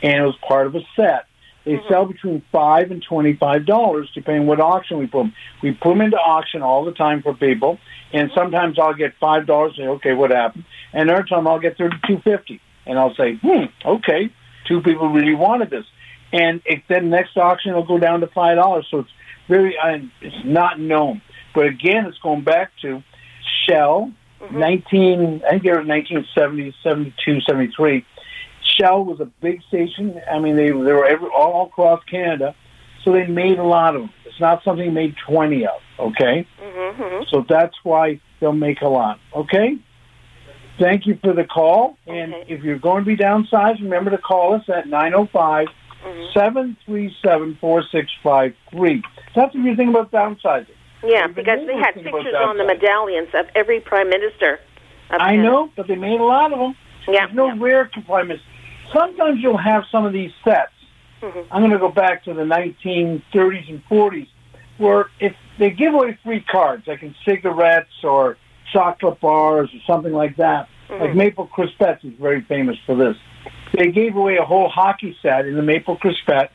[0.03, 1.27] and it was part of a set.
[1.65, 5.33] They sell between five and twenty-five dollars, depending what auction we put them.
[5.63, 7.79] We put them into auction all the time for people,
[8.13, 9.75] and sometimes I'll get five dollars.
[9.77, 10.65] Say, okay, what happened?
[10.93, 14.33] And another time I'll get thirty-two fifty, and I'll say, hmm, okay,
[14.67, 15.85] two people really wanted this,
[16.33, 18.89] and it, then next auction it'll go down to five dollars.
[18.91, 19.11] So it's
[19.53, 21.21] very, uh, it's not known.
[21.55, 23.03] But again, it's going back to
[23.67, 24.13] Shell,
[24.51, 28.05] 19, I think they were 1970, 72, 73.
[28.77, 30.21] Shell was a big station.
[30.31, 32.55] I mean, they, they were every, all across Canada.
[33.05, 34.11] So they made a lot of them.
[34.25, 36.47] It's not something they made 20 of, okay?
[36.61, 37.25] Mm-hmm.
[37.31, 39.77] So that's why they'll make a lot, okay?
[40.79, 41.99] Thank you for the call.
[42.07, 42.55] And Okay.
[42.55, 45.69] if you're going to be downsized, remember to call us at 905
[46.35, 49.03] 737 4653.
[49.35, 50.67] That's if you think about downsizing.
[51.05, 54.61] Yeah, Even because they had pictures on the medallions of every prime minister.
[55.11, 55.43] I Canada.
[55.43, 56.77] know, but they made a lot of them.
[57.09, 57.27] Yeah.
[57.27, 57.57] There's no yeah.
[57.59, 58.43] rare compartments.
[58.93, 60.73] Sometimes you'll have some of these sets.
[61.21, 61.47] Mhm.
[61.51, 64.29] I'm going to go back to the 1930s and 40s,
[64.79, 68.37] where if they give away free cards, like in cigarettes or
[68.73, 73.17] chocolate bars or something like that, like Maple Crispettes is very famous for this.
[73.77, 76.51] They gave away a whole hockey set in the Maple Crispette.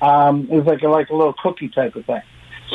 [0.00, 2.22] Um, it was like a, like a little cookie type of thing.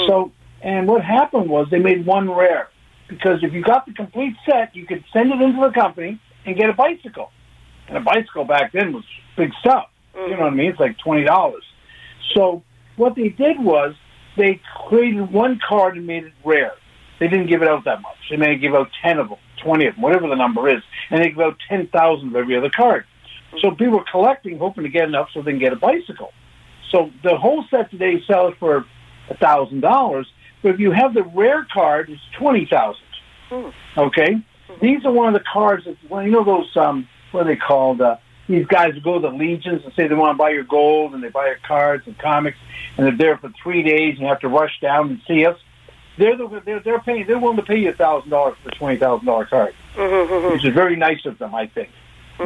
[0.07, 0.31] So,
[0.61, 2.69] and what happened was they made one rare
[3.07, 6.55] because if you got the complete set, you could send it into the company and
[6.55, 7.31] get a bicycle.
[7.87, 9.03] And a bicycle back then was
[9.37, 9.89] big stuff.
[10.15, 10.71] You know what I mean?
[10.71, 11.63] It's like twenty dollars.
[12.33, 12.63] So
[12.95, 13.95] what they did was
[14.37, 16.73] they created one card and made it rare.
[17.19, 18.17] They didn't give it out that much.
[18.29, 21.21] They may give out ten of them, twenty of them, whatever the number is, and
[21.21, 23.05] they give out ten thousand of every other card.
[23.61, 26.31] So people were collecting, hoping to get enough so they can get a bicycle.
[26.91, 28.85] So the whole set today sells for
[29.29, 30.27] a thousand dollars.
[30.61, 33.01] But if you have the rare card, it's twenty thousand.
[33.97, 34.37] Okay,
[34.81, 37.55] these are one of the cards that well, you know those um, what are they
[37.55, 38.01] called?
[38.01, 40.63] Uh, these guys who go to the legions and say they want to buy your
[40.63, 42.57] gold and they buy your cards and comics
[42.95, 45.57] and they're there for three days and you have to rush down and see us.
[46.17, 48.75] They're the, they're they're paying they're willing to pay you a thousand dollars for a
[48.75, 50.53] twenty thousand dollar card, Mm-hmm.
[50.53, 51.89] which is very nice of them, I think.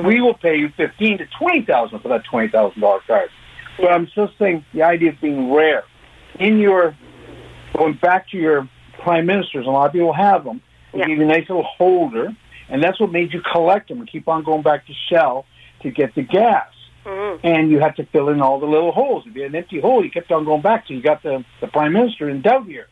[0.04, 3.30] We will pay you fifteen to twenty thousand for that twenty thousand dollar card.
[3.78, 5.84] But I'm just saying the idea of being rare
[6.40, 6.96] in your
[7.76, 8.68] going back to your
[9.02, 9.66] prime ministers.
[9.66, 10.62] A lot of people have them.
[10.92, 11.06] They Yeah.
[11.08, 12.36] give you a nice little holder,
[12.70, 15.46] and that's what made you collect them and keep on going back to Shell
[15.82, 16.68] to get the gas.
[17.06, 17.40] Mhm.
[17.44, 19.26] And you had to fill in all the little holes.
[19.26, 21.44] If you had an empty hole, you kept on going back till you got the,
[21.62, 22.88] the prime minister in doubt here.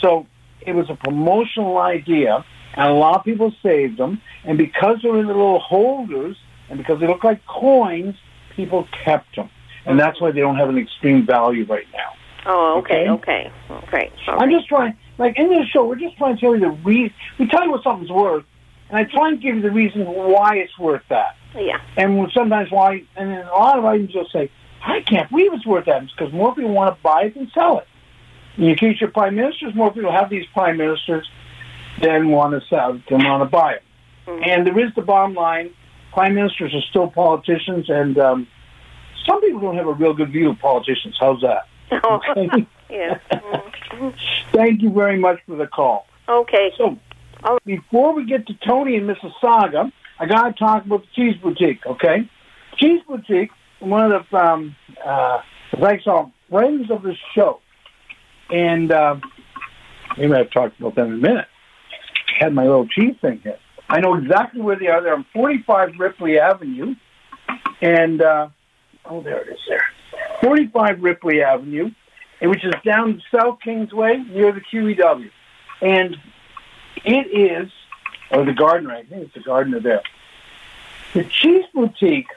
[0.00, 0.26] So
[0.66, 4.20] it was a promotional idea, and a lot of people saved them.
[4.44, 6.36] And because they're in the little holders,
[6.68, 8.14] and because they look like coins,
[8.54, 9.50] people kept them.
[9.86, 12.12] And that's why they don't have an extreme value right now.
[12.46, 13.50] Oh, okay, Okay.
[13.70, 14.12] okay, okay.
[14.28, 16.70] All I'm just trying, like in this show, we're just trying to tell you the
[16.70, 17.14] reason.
[17.38, 18.44] We tell you what something's worth,
[18.88, 21.36] and I try and give you the reason why it's worth that.
[21.54, 21.80] Yeah.
[21.96, 24.50] And sometimes why, and then a lot of items you'll say,
[24.82, 26.02] I can't believe it's worth that.
[26.04, 27.86] It's because more people want to buy it than sell it.
[28.56, 31.28] In the case of prime ministers, more people have these prime ministers
[32.00, 33.82] than want to sell, than want to buy it.
[34.26, 34.46] Mhm.
[34.46, 35.70] And there is the bottom line:
[36.12, 38.46] prime ministers are still politicians, and um,
[39.26, 41.16] some people don't have a real good view of politicians.
[41.18, 41.66] How's that?
[42.04, 42.66] Okay.
[42.90, 43.18] yeah.
[43.32, 44.14] Mhm.
[44.52, 46.06] Thank you very much for the call.
[46.28, 46.72] Okay.
[46.76, 46.96] So,
[47.42, 47.64] right.
[47.64, 51.84] before we get to Tony in Mississauga, I got to talk about the Cheese Boutique,
[51.86, 52.28] okay?
[52.76, 53.50] Cheese Boutique,
[53.80, 55.40] one of the, um, uh,
[55.72, 57.60] as I saw, friends of the show.
[58.50, 59.16] And uh,
[60.18, 61.46] maybe I've talked about them in a minute.
[62.40, 63.58] Had my little cheese thing here.
[63.90, 65.02] I know exactly where they are.
[65.02, 66.94] They're on 45 Ripley Avenue.
[67.82, 68.48] And, uh,
[69.04, 69.84] oh, there it is there.
[70.40, 71.90] 45 Ripley Avenue,
[72.40, 75.30] which is down South Kingsway near the QEW.
[75.82, 76.16] And
[77.04, 77.10] it
[77.62, 77.70] is,
[78.30, 80.02] or the Gardiner, I think it's the Gardiner there.
[81.12, 82.28] The cheese boutique,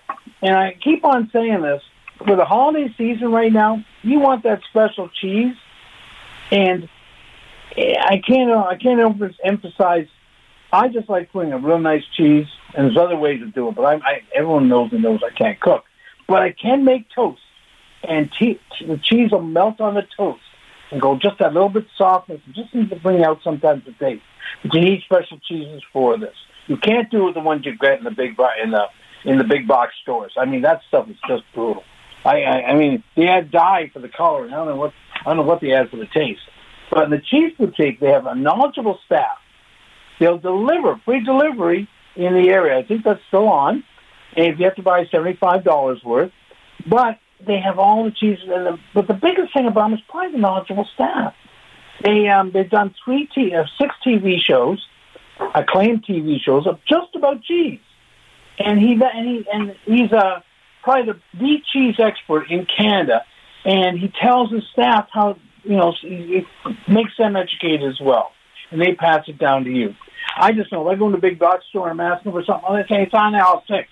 [0.41, 1.81] and I keep on saying this,
[2.25, 5.55] for the holiday season right now, you want that special cheese,
[6.51, 6.89] and
[7.77, 10.07] I can't, I can't emph- emphasize.
[10.71, 13.75] I just like putting a real nice cheese, and there's other ways to do it,
[13.75, 15.85] but I, I everyone knows and knows I can't cook,
[16.27, 17.41] but I can make toast,
[18.03, 20.41] and te- the cheese will melt on the toast
[20.91, 22.41] and go just that little bit softness.
[22.47, 24.23] It just needs to bring out sometimes the taste.
[24.61, 26.35] But you need special cheeses for this.
[26.67, 28.87] You can't do with the ones you get in the big in the
[29.25, 30.33] in the big box stores.
[30.37, 31.83] I mean, that stuff is just brutal.
[32.25, 34.45] I I, I mean, they add dye for the color.
[34.45, 36.41] I don't know what I don't know what they add for the taste.
[36.93, 39.39] But in the cheese boutique, they have a knowledgeable staff.
[40.19, 42.77] They'll deliver free delivery in the area.
[42.77, 43.83] I think that's still on.
[44.35, 46.31] And if you have to buy seventy five dollars worth,
[46.85, 48.45] but they have all the cheeses.
[48.47, 51.33] And the, but the biggest thing about them is probably the knowledgeable staff.
[52.03, 54.85] They um, they've done three t- uh, six TV shows,
[55.55, 57.79] acclaimed TV shows of just about cheese,
[58.59, 60.41] and he and he and he's uh,
[60.83, 63.25] probably the, the cheese expert in Canada,
[63.65, 66.45] and he tells his staff how you know it
[66.87, 68.31] makes them educated as well,
[68.71, 69.95] and they pass it down to you.
[70.37, 72.43] I just know if I go in the big box store and I'm asking for
[72.43, 73.89] something, they say it's on aisle six.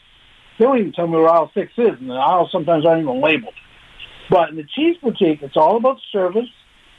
[0.58, 3.22] They don't even tell me where aisle six is, and the aisle sometimes aren't even
[3.22, 3.54] labeled.
[4.30, 6.50] But in the cheese boutique, it's all about service.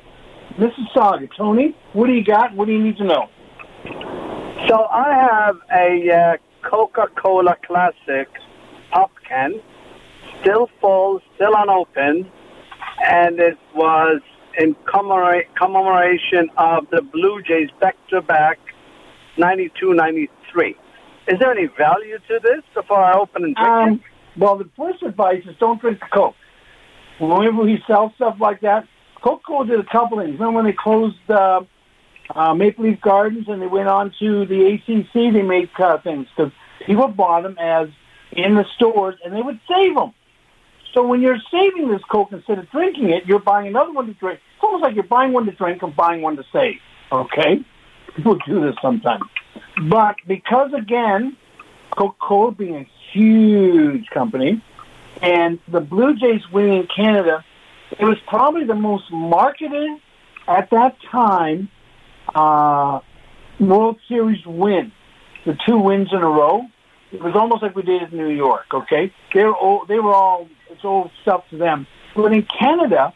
[0.58, 1.28] Mississauga.
[1.36, 2.54] Tony, what do you got?
[2.54, 3.28] What do you need to know?
[4.68, 8.45] So I have a uh, Coca-Cola Classic pop
[9.28, 9.60] can,
[10.40, 12.30] still full, still unopened,
[13.04, 14.20] and it was
[14.58, 18.58] in commemora- commemoration of the Blue Jays back-to-back
[19.38, 20.74] 92-93.
[21.28, 24.00] Is there any value to this before I open and drink Um, it?
[24.40, 26.36] well, the first advice is don't drink the Coke.
[27.18, 28.86] Whenever he sells stuff like that,
[29.22, 30.32] Coca-Cola did a couple things.
[30.38, 31.62] Remember when they closed uh,
[32.34, 36.26] uh, Maple Leaf Gardens and they went on to the ACC, they made uh, things
[36.36, 36.52] because
[36.86, 37.88] people bought them as
[38.32, 40.12] in the stores and they would save them.
[40.92, 44.14] So when you're saving this Coke instead of drinking it, you're buying another one to
[44.14, 44.40] drink.
[44.54, 46.80] It's almost like you're buying one to drink and buying one to save.
[47.12, 47.62] Okay?
[48.14, 49.24] People do this sometimes.
[49.88, 51.36] But because, again,
[51.90, 54.62] Coca-Cola being a huge company,
[55.22, 57.44] and the Blue Jays winning in Canada,
[57.98, 59.90] it was probably the most marketed
[60.48, 61.68] at that time
[62.34, 63.00] uh,
[63.58, 64.92] World Series win.
[65.44, 66.66] The two wins in a row.
[67.12, 68.66] It was almost like we did in New York.
[68.72, 71.86] Okay, they were all, they were all it's all stuff to them.
[72.14, 73.14] But in Canada,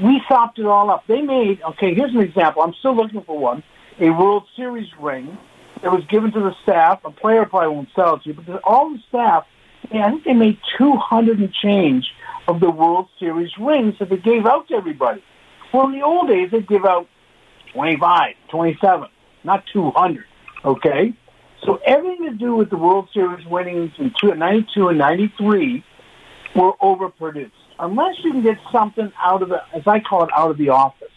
[0.00, 1.06] we sopped it all up.
[1.06, 1.94] They made okay.
[1.94, 2.62] Here's an example.
[2.62, 3.62] I'm still looking for one.
[3.98, 5.36] A World Series ring
[5.82, 7.00] that was given to the staff.
[7.04, 9.46] A player probably won't sell it to you, but all the staff.
[9.90, 12.12] Yeah, I think they made 200 and change
[12.46, 15.22] of the World Series rings that they gave out to everybody.
[15.72, 17.08] Well, in the old days, they'd give out
[17.72, 19.08] 25, 27,
[19.44, 20.24] not 200.
[20.64, 21.14] Okay?
[21.64, 25.84] So everything to do with the World Series winnings in 92 and 93
[26.56, 27.50] were overproduced.
[27.78, 30.70] Unless you can get something out of the, as I call it, out of the
[30.70, 31.08] office.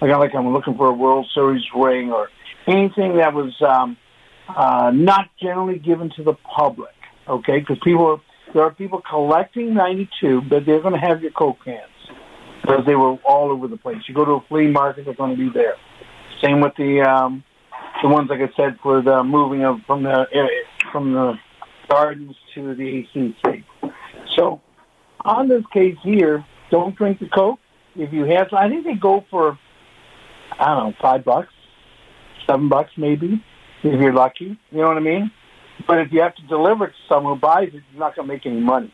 [0.00, 2.28] Like, I like I'm looking for a World Series ring or
[2.66, 3.96] anything that was um,
[4.48, 6.94] uh, not generally given to the public.
[7.26, 7.60] Okay?
[7.60, 8.20] Because people,
[8.54, 11.82] there are people collecting 92, but they're going to have your Coke cans
[12.62, 13.98] because they were all over the place.
[14.06, 15.76] You go to a flea market, they're going to be there.
[16.42, 17.42] Same with the um,
[18.02, 20.26] the ones like I said for the moving of from the
[20.92, 21.34] from the
[21.88, 23.64] gardens to the ACC.
[24.36, 24.60] So
[25.24, 27.58] on this case here, don't drink the Coke.
[27.96, 29.58] If you have, I think they go for
[30.58, 31.52] I don't know five bucks,
[32.46, 33.42] seven bucks maybe
[33.82, 34.58] if you're lucky.
[34.70, 35.30] You know what I mean?
[35.86, 38.26] But if you have to deliver it to someone who buys it, you're not going
[38.26, 38.92] to make any money.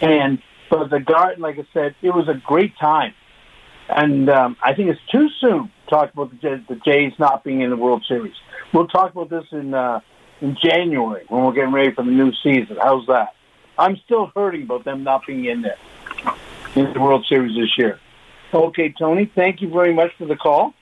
[0.00, 3.14] And but the garden, like I said, it was a great time.
[3.94, 7.44] And um, I think it's too soon to talk about the, J- the Jays not
[7.44, 8.34] being in the World Series.
[8.72, 10.00] We'll talk about this in uh,
[10.40, 12.78] in January when we're getting ready for the new season.
[12.82, 13.34] How's that?
[13.78, 15.76] I'm still hurting about them not being in there
[16.74, 17.98] in the World Series this year.
[18.54, 20.74] Okay, Tony, thank you very much for the call.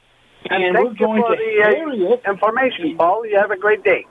[0.50, 3.26] And, And thank we're you going for to the uh, information, Paul.
[3.26, 4.06] You have a great day.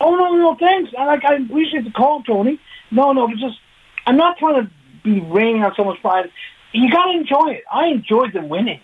[0.00, 0.92] Oh no, no, thanks.
[0.98, 1.24] I like.
[1.24, 2.60] I appreciate the call, Tony.
[2.90, 3.58] No, no, but just
[4.06, 4.70] I'm not trying to
[5.04, 6.30] be raining on someone's pride.
[6.76, 7.64] You got to enjoy it.
[7.72, 8.80] I enjoyed them winning,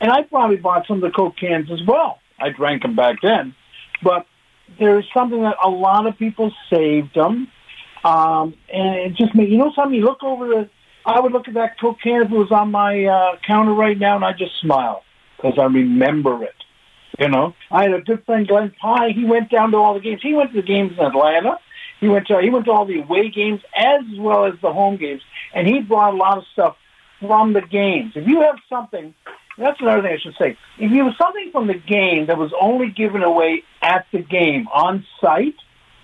[0.00, 2.18] and I probably bought some of the Coke cans as well.
[2.40, 3.54] I drank them back then,
[4.02, 4.26] but
[4.78, 7.48] there's something that a lot of people saved them,
[8.02, 9.94] um, and it just made you know something.
[9.94, 10.70] You look over the.
[11.04, 13.98] I would look at that Coke can if it was on my uh, counter right
[13.98, 15.04] now, and I just smile
[15.36, 16.54] because I remember it.
[17.18, 19.10] You know, I had a good friend, Glenn Pye.
[19.14, 20.22] He went down to all the games.
[20.22, 21.58] He went to the games in Atlanta.
[22.00, 24.96] He went to he went to all the away games as well as the home
[24.96, 25.20] games,
[25.52, 26.76] and he brought a lot of stuff
[27.26, 28.12] from the games.
[28.14, 29.14] If you have something,
[29.58, 30.56] that's another thing I should say.
[30.78, 34.66] If you have something from the game that was only given away at the game
[34.72, 35.56] on site,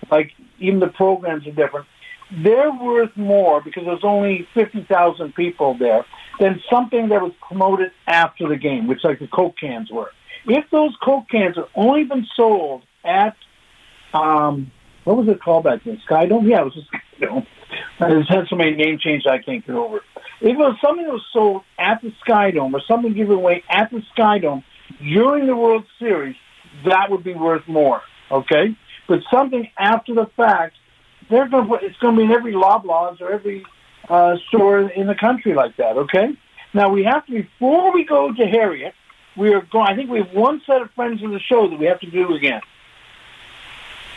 [0.09, 1.87] like even the programs are different,
[2.43, 6.05] they're worth more because there's only fifty thousand people there
[6.39, 10.11] than something that was promoted after the game, which like the Coke cans were.
[10.45, 13.35] If those Coke cans had only been sold at,
[14.13, 14.71] um,
[15.03, 16.01] what was it called back then?
[16.09, 16.49] Skydome?
[16.49, 16.87] Yeah, it was just,
[17.19, 17.45] you know,
[17.99, 20.01] it's had so many name changes I can't get over.
[20.41, 23.91] If it was something that was sold at the Skydome or something given away at
[23.91, 24.63] the Skydome
[24.99, 26.35] during the World Series,
[26.85, 28.75] that would be worth more, okay?
[29.07, 30.75] But something after the fact,
[31.29, 33.63] they're going to it's going to be in every Loblaws or every
[34.09, 36.35] uh, store in the country like that, okay?
[36.73, 38.95] Now we have to, before we go to Harriet,
[39.37, 41.77] we are going, I think we have one set of friends of the show that
[41.77, 42.61] we have to do again.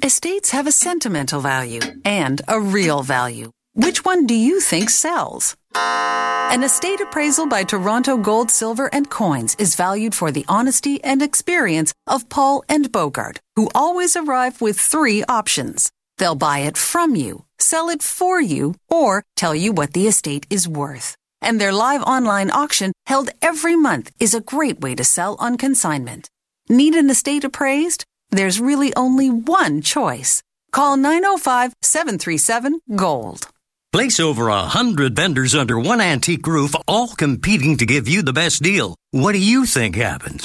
[0.02, 3.50] Estates have a sentimental value and a real value.
[3.74, 5.56] Which one do you think sells?
[5.74, 11.20] An estate appraisal by Toronto Gold, Silver, and Coins is valued for the honesty and
[11.20, 15.90] experience of Paul and Bogart, who always arrive with three options.
[16.18, 20.46] They'll buy it from you, sell it for you, or tell you what the estate
[20.48, 21.16] is worth.
[21.44, 25.58] And their live online auction held every month is a great way to sell on
[25.58, 26.28] consignment.
[26.68, 28.04] Need an estate appraised?
[28.34, 30.42] there's really only one choice.
[30.72, 33.48] Call 905 737 GOLD.
[33.92, 38.32] Place over a hundred vendors under one antique roof, all competing to give you the
[38.32, 38.96] best deal.
[39.12, 40.42] What do you think happens?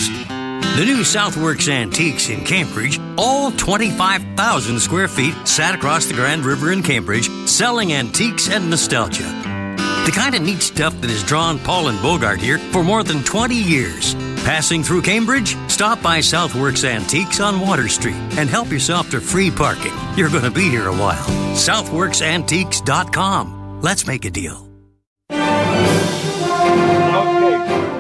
[0.78, 6.72] The new Southworks Antiques in Cambridge, all 25,000 square feet, sat across the Grand River
[6.72, 9.49] in Cambridge, selling antiques and nostalgia.
[10.06, 13.24] The kind of neat stuff that has drawn Paul and Bogart here for more than
[13.24, 14.16] 20 years.
[14.44, 15.56] Passing through Cambridge?
[15.70, 19.94] Stop by Southworks Antiques on Water Street and help yourself to free parking.
[20.16, 21.24] You're going to be here a while.
[21.56, 23.82] SouthworksAntiques.com.
[23.82, 24.66] Let's make a deal.
[25.32, 25.38] Okay,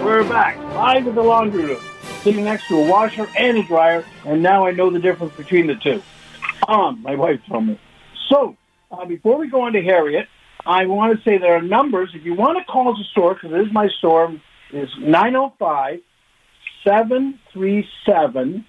[0.03, 1.81] we're back live at the laundry room,
[2.23, 5.67] sitting next to a washer and a dryer, and now I know the difference between
[5.67, 6.01] the two.
[6.69, 7.77] Um, my wife told me.
[8.29, 8.55] So,
[8.91, 10.29] uh, before we go on to Harriet,
[10.70, 12.11] I want to say there are numbers.
[12.13, 14.32] If you want to call the store, because it is my store,
[14.72, 15.99] is 905
[16.84, 18.65] 737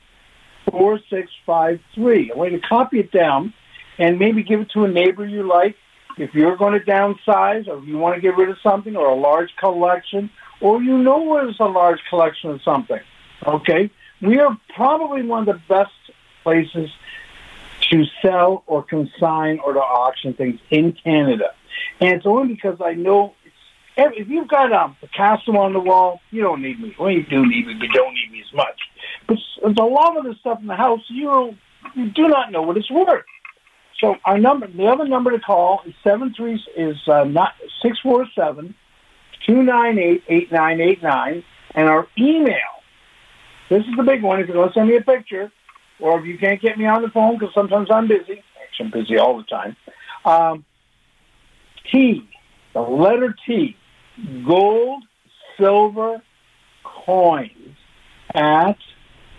[0.70, 2.32] 4653.
[2.32, 3.53] I want you to copy it down
[3.98, 5.76] and maybe give it to a neighbor you like.
[6.16, 9.14] If you're going to downsize or you want to get rid of something or a
[9.14, 10.30] large collection
[10.62, 13.01] or you know there's a large collection of something,
[13.46, 13.90] okay?
[14.22, 15.92] We are probably one of the best
[16.44, 16.88] places
[17.90, 21.53] to sell or consign or to auction things in Canada.
[22.00, 24.16] And it's only because I know it's.
[24.18, 26.94] if you've got um, a Picasso on the wall, you don't need me.
[26.98, 28.80] Well, you do need me, but you don't need me as much.
[29.26, 31.58] But there's a lot of the stuff in the house you don't,
[31.94, 33.24] you do not know what it's worth.
[34.00, 37.52] So our number, the other number to call is seven three is uh, not
[37.82, 38.74] six four seven
[39.46, 41.44] two nine eight eight nine eight nine,
[41.74, 42.56] and our email.
[43.68, 44.40] This is the big one.
[44.40, 45.52] If you're going to send me a picture,
[46.00, 48.42] or if you can't get me on the phone because sometimes I'm busy.
[48.62, 49.76] Actually, I'm busy all the time.
[50.24, 50.64] Um,
[51.91, 52.28] T,
[52.72, 53.76] the letter T,
[54.47, 55.05] gold,
[55.59, 56.22] silver,
[56.84, 57.76] coins
[58.34, 58.78] at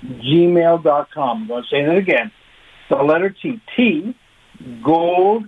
[0.04, 1.42] gmail.com.
[1.42, 2.32] I'm going to say that again.
[2.90, 3.62] The letter T.
[3.76, 4.16] T,
[4.84, 5.48] gold,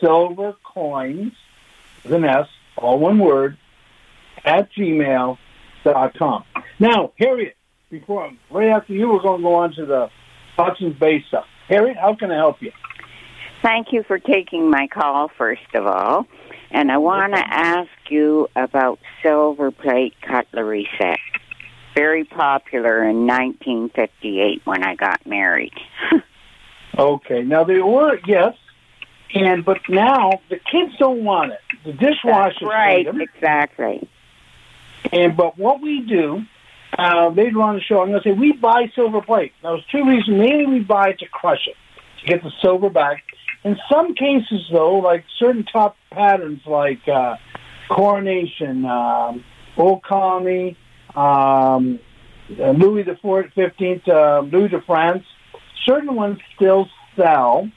[0.00, 1.32] silver, coins,
[2.02, 2.46] with an S,
[2.76, 3.56] all one word,
[4.44, 6.44] at gmail.com.
[6.78, 7.56] Now, Harriet,
[7.90, 10.10] before, right after you, we're going to go on to the
[10.56, 11.46] Hudson's Bay stuff.
[11.68, 12.72] Harriet, how can I help you?
[13.62, 16.26] Thank you for taking my call, first of all.
[16.74, 21.20] And I want to ask you about silver plate cutlery set.
[21.94, 25.72] Very popular in 1958 when I got married.
[26.98, 28.56] okay, now they were yes,
[29.32, 31.60] and but now the kids don't want it.
[31.84, 33.06] The dishwashers, That's right?
[33.06, 34.08] Exactly.
[35.12, 36.42] And but what we do,
[36.98, 38.02] uh, they'd run the show.
[38.02, 39.52] I'm going to say we buy silver plate.
[39.62, 40.36] Now, there's two reasons.
[40.36, 41.76] Mainly, we buy it to crush it
[42.20, 43.22] to get the silver back.
[43.64, 47.36] In some cases, though, like certain top patterns like uh,
[47.88, 49.42] Coronation, um,
[49.76, 50.76] Old Colony,
[51.16, 51.98] um,
[52.60, 53.16] uh, Louis the
[53.54, 55.24] Fifteenth, uh, Louis de France,
[55.86, 57.70] certain ones still sell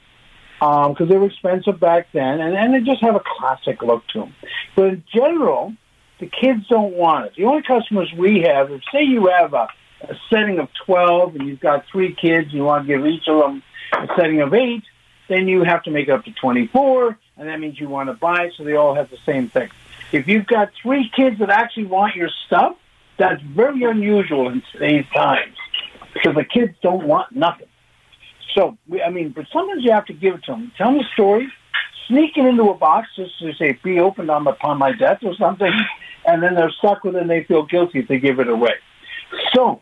[0.58, 4.06] because um, they were expensive back then, and, and they just have a classic look
[4.08, 4.34] to them.
[4.76, 5.72] But in general,
[6.18, 7.32] the kids don't want it.
[7.36, 9.68] The only customers we have, if say you have a,
[10.02, 13.28] a setting of 12 and you've got three kids and you want to give each
[13.28, 13.62] of them
[13.92, 14.82] a setting of eight,
[15.28, 18.50] then you have to make up to 24, and that means you want to buy
[18.56, 19.70] so they all have the same thing.
[20.10, 22.76] If you've got three kids that actually want your stuff,
[23.18, 25.56] that's very unusual in today's times
[26.14, 27.66] because the kids don't want nothing.
[28.54, 30.72] So, I mean, but sometimes you have to give it to them.
[30.78, 31.52] Tell them a story,
[32.06, 35.34] sneak it into a box just to say, be opened on upon my death or
[35.34, 35.72] something,
[36.26, 38.74] and then they're stuck with it and they feel guilty if they give it away.
[39.54, 39.80] So,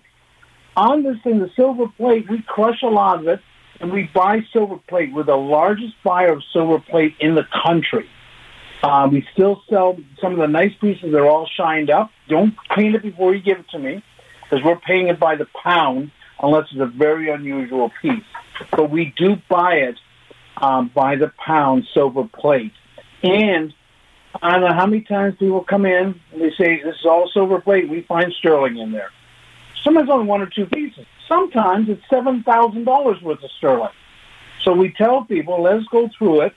[0.77, 3.41] on this thing, the silver plate, we crush a lot of it
[3.81, 5.13] and we buy silver plate.
[5.13, 8.09] We're the largest buyer of silver plate in the country.
[8.83, 11.13] Uh, we still sell some of the nice pieces.
[11.13, 12.11] They're all shined up.
[12.29, 14.03] Don't clean it before you give it to me
[14.43, 16.11] because we're paying it by the pound
[16.41, 18.25] unless it's a very unusual piece.
[18.71, 19.99] But we do buy it
[20.59, 22.73] um, by the pound silver plate.
[23.23, 23.73] And
[24.43, 27.31] I don't know how many times people come in and they say, this is all
[27.33, 27.89] silver plate.
[27.89, 29.11] We find sterling in there.
[29.87, 31.07] Sometimes only one or two pieces.
[31.29, 33.93] Sometimes it's $7,000 worth of sterling.
[34.65, 36.55] So we tell people, let's go through it,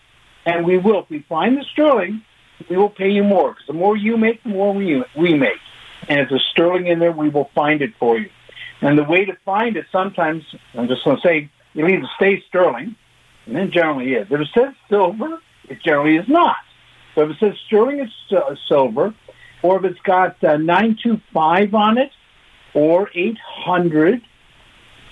[0.47, 1.01] and we will.
[1.03, 2.23] If we find the sterling,
[2.71, 3.51] we will pay you more.
[3.51, 5.59] Because the more you make, the more we, we make.
[6.07, 8.31] And if there's sterling in there, we will find it for you.
[8.81, 12.09] And the way to find it, sometimes, I'm just going to say, you need to
[12.15, 12.95] stay sterling,
[13.45, 14.25] and then generally is.
[14.31, 16.55] If it says silver, it generally is not.
[17.13, 19.13] So if it says sterling, it's uh, silver.
[19.61, 22.09] Or if it's got uh, 925 on it,
[22.73, 24.21] or 800,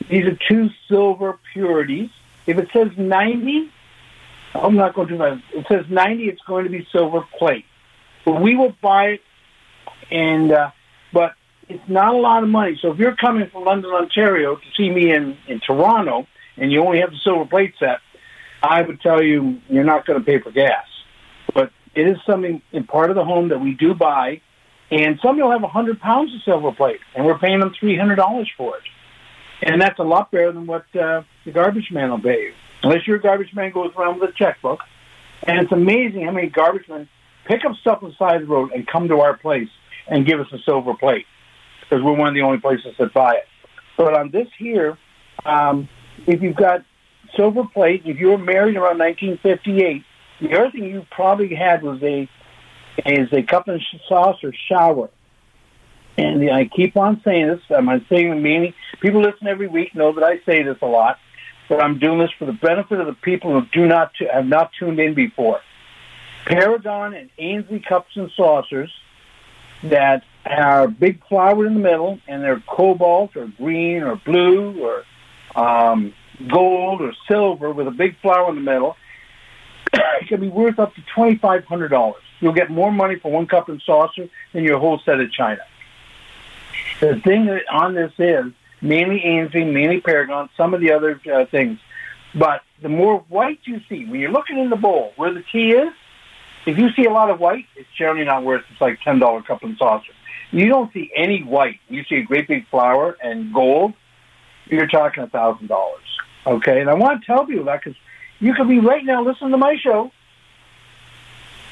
[0.10, 2.10] these are two silver purities.
[2.46, 3.72] If it says 90,
[4.56, 5.42] I'm not going to that.
[5.54, 7.66] It says 90, it's going to be silver plate.
[8.26, 9.22] But we will buy it,
[10.12, 10.72] and uh,
[11.14, 11.34] but
[11.70, 12.78] it's not a lot of money.
[12.82, 16.28] So if you're coming from London, Ontario to see me in, in Toronto,
[16.58, 18.00] and you only have the silver plate set,
[18.62, 20.86] I would tell you you're not going to pay for gas.
[21.54, 24.42] But it is something in part of the home that we do buy,
[24.92, 28.48] and some will have a 100 pounds of silver plate, and we're paying them $300
[28.56, 28.84] for it.
[29.62, 32.54] And that's a lot better than what uh, the garbage man will pay you.
[32.84, 34.80] Unless your garbage man goes around with a checkbook.
[35.44, 37.08] And it's amazing how many garbage men
[37.46, 39.70] pick up stuff on the side of the road and come to our place
[40.08, 41.26] and give us a silver plate
[41.82, 43.46] because we're one of the only places that buy it.
[43.98, 44.98] But on this here,
[45.46, 45.88] um,
[46.28, 46.84] if you've got
[47.36, 50.04] silver plate, if you were married around 1958,
[50.42, 52.30] the other thing you probably had was a
[53.06, 55.10] is a cup and saucer shower.
[56.18, 57.62] And I keep on saying this.
[57.70, 58.74] I'm saying the meaning.
[59.02, 61.20] people listen every week know that I say this a lot,
[61.70, 64.72] but I'm doing this for the benefit of the people who do not have not
[64.80, 65.62] tuned in before.
[66.46, 68.92] Paragon and Aynsley cups and saucers
[69.84, 75.04] that are big flower in the middle, and they're cobalt or green or blue or
[75.56, 76.14] um,
[76.48, 78.96] gold or silver with a big flower in the middle.
[79.94, 82.24] it can be worth up to twenty five hundred dollars.
[82.40, 85.62] You'll get more money for one cup and saucer than your whole set of china.
[87.00, 91.80] The thing on this is mainly Aynsley, mainly Paragon, some of the other uh, things.
[92.36, 95.72] But the more white you see, when you're looking in the bowl where the tea
[95.72, 95.94] is,
[96.66, 99.42] if you see a lot of white, it's generally not worth it's like ten dollar
[99.42, 100.12] cup and saucer.
[100.52, 101.80] You don't see any white.
[101.90, 103.94] You see a great big flower and gold.
[104.66, 106.04] You're talking a thousand dollars.
[106.46, 107.98] Okay, and I want to tell people that because
[108.40, 110.12] you could be right now listening to my show,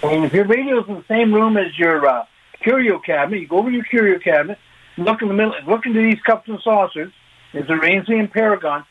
[0.09, 2.25] and if your radio's in the same room as your uh,
[2.61, 4.57] curio cabinet, you go over to your curio cabinet,
[4.97, 7.11] look in the middle, look into these cups and saucers.
[7.53, 8.85] There's a Aynsley and Paragon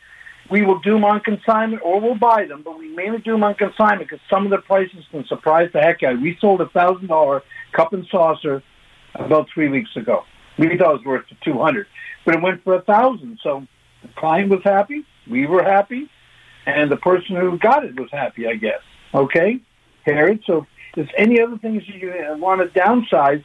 [0.51, 3.45] we will do them on consignment or we'll buy them, but we mainly do them
[3.45, 6.21] on consignment because some of the prices can surprise the heck out.
[6.21, 7.43] We sold a thousand dollar
[7.73, 8.62] cup and saucer
[9.15, 10.25] about three weeks ago.
[10.59, 11.87] We thought it was worth two hundred,
[12.25, 13.39] but it went for a thousand.
[13.43, 13.67] So
[14.03, 16.11] the client was happy, we were happy,
[16.67, 18.81] and the person who got it was happy, I guess.
[19.15, 19.61] Okay,
[20.05, 20.43] Harry.
[20.47, 23.42] So if there's any other things you want to downsize,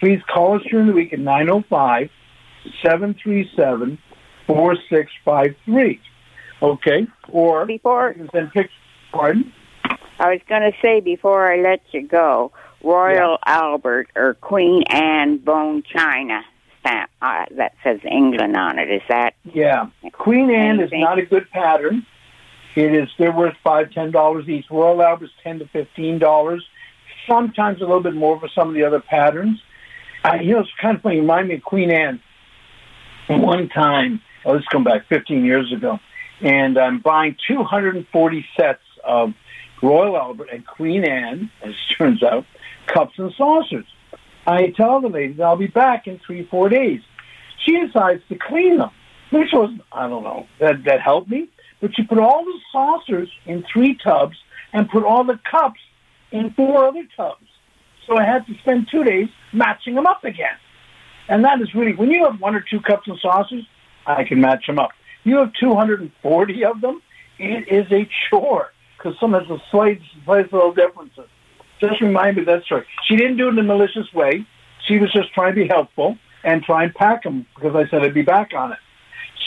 [0.00, 2.08] please call us during the week at 905
[2.82, 3.98] 737
[4.46, 6.00] 4653.
[6.62, 7.06] Okay.
[7.28, 8.72] Or before you can send pictures.
[9.12, 9.52] Pardon?
[10.18, 13.54] I was going to say before I let you go, Royal yeah.
[13.54, 16.42] Albert or Queen Anne bone china
[16.80, 18.90] stamp uh, that says England on it.
[18.90, 19.34] Is that?
[19.44, 19.90] Yeah.
[20.12, 22.06] Queen Anne is not a good pattern.
[22.74, 23.08] It is.
[23.18, 24.66] They're worth five, ten dollars each.
[24.70, 26.64] Royal Albert's ten to fifteen dollars.
[27.26, 29.60] Sometimes a little bit more for some of the other patterns.
[30.24, 31.20] Uh, you know, it's kind of funny.
[31.20, 32.20] Remind me of Queen Anne.
[33.28, 35.98] One time, oh, this come back 15 years ago
[36.40, 39.32] and I'm buying 240 sets of
[39.82, 42.44] Royal Albert and Queen Anne, as it turns out,
[42.86, 43.86] cups and saucers.
[44.46, 47.00] I tell the lady I'll be back in three, four days.
[47.64, 48.90] She decides to clean them,
[49.30, 51.48] which was, I don't know, that, that helped me.
[51.80, 54.36] But she put all the saucers in three tubs
[54.72, 55.80] and put all the cups
[56.36, 57.46] in four other tubs.
[58.06, 60.56] So I had to spend two days matching them up again.
[61.28, 63.64] And that is really, when you have one or two cups and saucers,
[64.06, 64.90] I can match them up.
[65.24, 67.02] You have 240 of them.
[67.38, 71.28] It is a chore because some has a slight, slight little differences.
[71.80, 72.86] Just remind me that story.
[73.04, 74.46] She didn't do it in a malicious way.
[74.86, 78.02] She was just trying to be helpful and try and pack them because I said
[78.02, 78.78] I'd be back on it.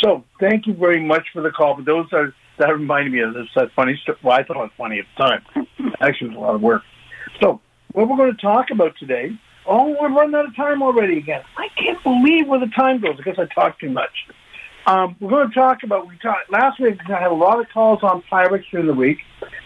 [0.02, 1.76] So thank you very much for the call.
[1.76, 4.18] But those are that reminded me of this that funny story.
[4.24, 5.94] Well, I thought it was funny at the time.
[6.02, 6.84] Actually, it was a lot of work.
[7.42, 7.60] So
[7.94, 9.38] what we're going to talk about today.
[9.66, 11.44] Oh, we're running out of time already again.
[11.58, 14.10] I can't believe where the time goes because I talk too much.
[14.88, 17.68] Um, we're going to talk about, we talked, last week I had a lot of
[17.70, 19.20] calls on Pyrex during the week.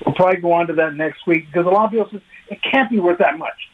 [0.06, 2.60] We'll probably go on to that next week because a lot of people say it
[2.62, 3.70] can't be worth that much.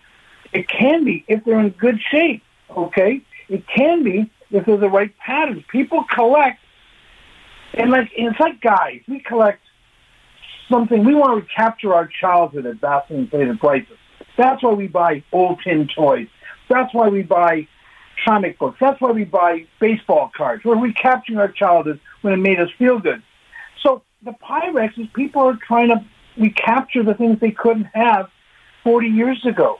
[0.53, 3.21] It can be if they're in good shape, okay?
[3.47, 5.63] It can be if they're the right patterns.
[5.71, 6.59] People collect,
[7.73, 9.61] and like and it's like guys, we collect
[10.69, 11.03] something.
[11.03, 13.97] We want to capture our childhood at vastly inflated prices.
[14.37, 16.27] That's why we buy old tin toys.
[16.69, 17.67] That's why we buy
[18.25, 18.77] comic books.
[18.79, 20.63] That's why we buy baseball cards.
[20.63, 23.21] We're recapturing our childhood when it made us feel good.
[23.81, 26.03] So the Pyrex is people are trying to
[26.37, 28.29] recapture the things they couldn't have
[28.83, 29.79] 40 years ago.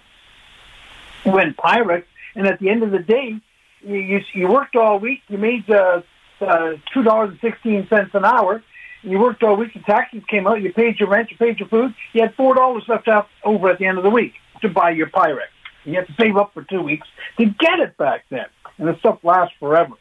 [1.23, 2.03] When Pyrex,
[2.35, 3.35] and at the end of the day,
[3.81, 6.01] you, you, you worked all week, you made uh,
[6.41, 8.63] uh, $2.16 an hour,
[9.01, 11.69] you worked all week, the taxes came out, you paid your rent, you paid your
[11.69, 14.89] food, you had $4 left out over at the end of the week to buy
[14.89, 15.47] your Pyrex.
[15.85, 18.45] You have to save up for two weeks to get it back then.
[18.77, 19.93] And the stuff lasts forever.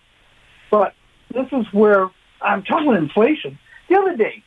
[0.71, 0.95] But
[1.33, 2.11] this is where
[2.43, 3.59] I'm talking inflation.
[3.89, 4.43] The other day,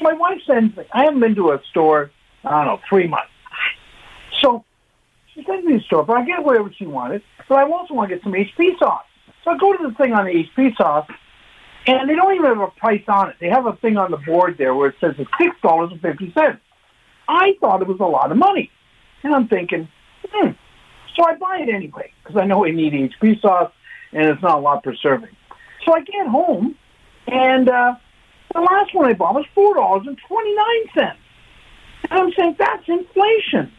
[0.00, 2.10] my wife sends me, I haven't been to a store,
[2.44, 3.30] I don't know, three months.
[4.40, 4.64] So
[5.34, 7.22] she sends me to the store, but I get whatever she wanted.
[7.48, 9.04] But I also want to get some HP sauce.
[9.44, 11.08] So I go to the thing on the HP sauce,
[11.86, 13.36] And they don't even have a price on it.
[13.40, 16.00] They have a thing on the board there where it says it's six dollars and
[16.00, 16.60] fifty cents.
[17.28, 18.70] I thought it was a lot of money,
[19.22, 19.88] and I'm thinking,
[20.30, 20.50] hmm.
[21.16, 23.72] So I buy it anyway because I know I need HP sauce,
[24.12, 25.34] and it's not a lot per serving.
[25.84, 26.76] So I get home,
[27.26, 27.96] and uh,
[28.54, 31.18] the last one I bought was four dollars and twenty nine cents.
[32.10, 33.72] And I'm saying that's inflation.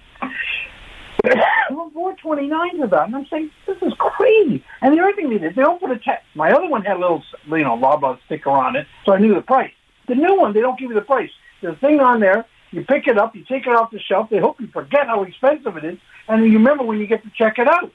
[2.22, 4.64] Twenty nine to that, and I'm saying this is crazy.
[4.82, 6.26] And the other thing they did, they don't put a text.
[6.36, 9.34] My other one had a little, you know, Loblaw sticker on it, so I knew
[9.36, 9.74] the price.
[10.08, 11.30] The new one, they don't give you the price.
[11.62, 12.46] There's a thing on there.
[12.72, 14.30] You pick it up, you take it off the shelf.
[14.30, 15.98] They hope you forget how expensive it is,
[16.28, 17.92] and you remember when you get to check it out.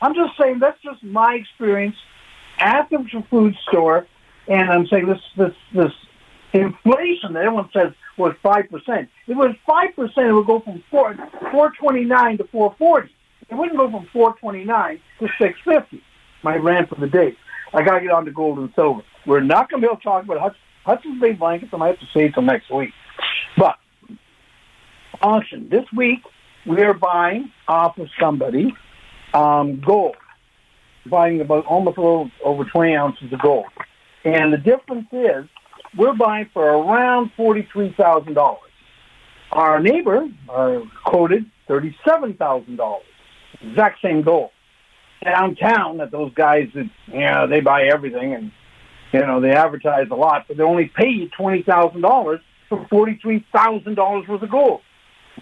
[0.00, 1.96] I'm just saying that's just my experience
[2.58, 4.06] at the food store,
[4.48, 5.92] and I'm saying this this this
[6.52, 9.08] inflation that everyone says was five percent.
[9.26, 11.16] It was five percent, it would go from four
[11.50, 13.10] four twenty nine to four forty.
[13.48, 16.02] It wouldn't go from four twenty nine to six fifty.
[16.42, 17.36] My rant for the day.
[17.72, 19.02] I got to get on to gold and silver.
[19.26, 21.72] We're not going to be able to talk about Hutch, Hudson's Bay blankets.
[21.72, 22.90] I might have to say until next week.
[23.56, 23.78] But
[25.22, 26.20] auction this week,
[26.66, 28.74] we are buying off of somebody
[29.34, 30.16] um, gold,
[31.06, 33.66] buying about almost a little over twenty ounces of gold,
[34.24, 35.46] and the difference is
[35.96, 38.56] we're buying for around $43,000.
[39.52, 43.00] Our neighbor uh, quoted $37,000.
[43.62, 44.52] Exact same goal.
[45.24, 48.52] Downtown, that those guys that, you know, they buy everything and,
[49.12, 54.42] you know, they advertise a lot, but they only pay you $20,000 for $43,000 worth
[54.42, 54.80] of gold.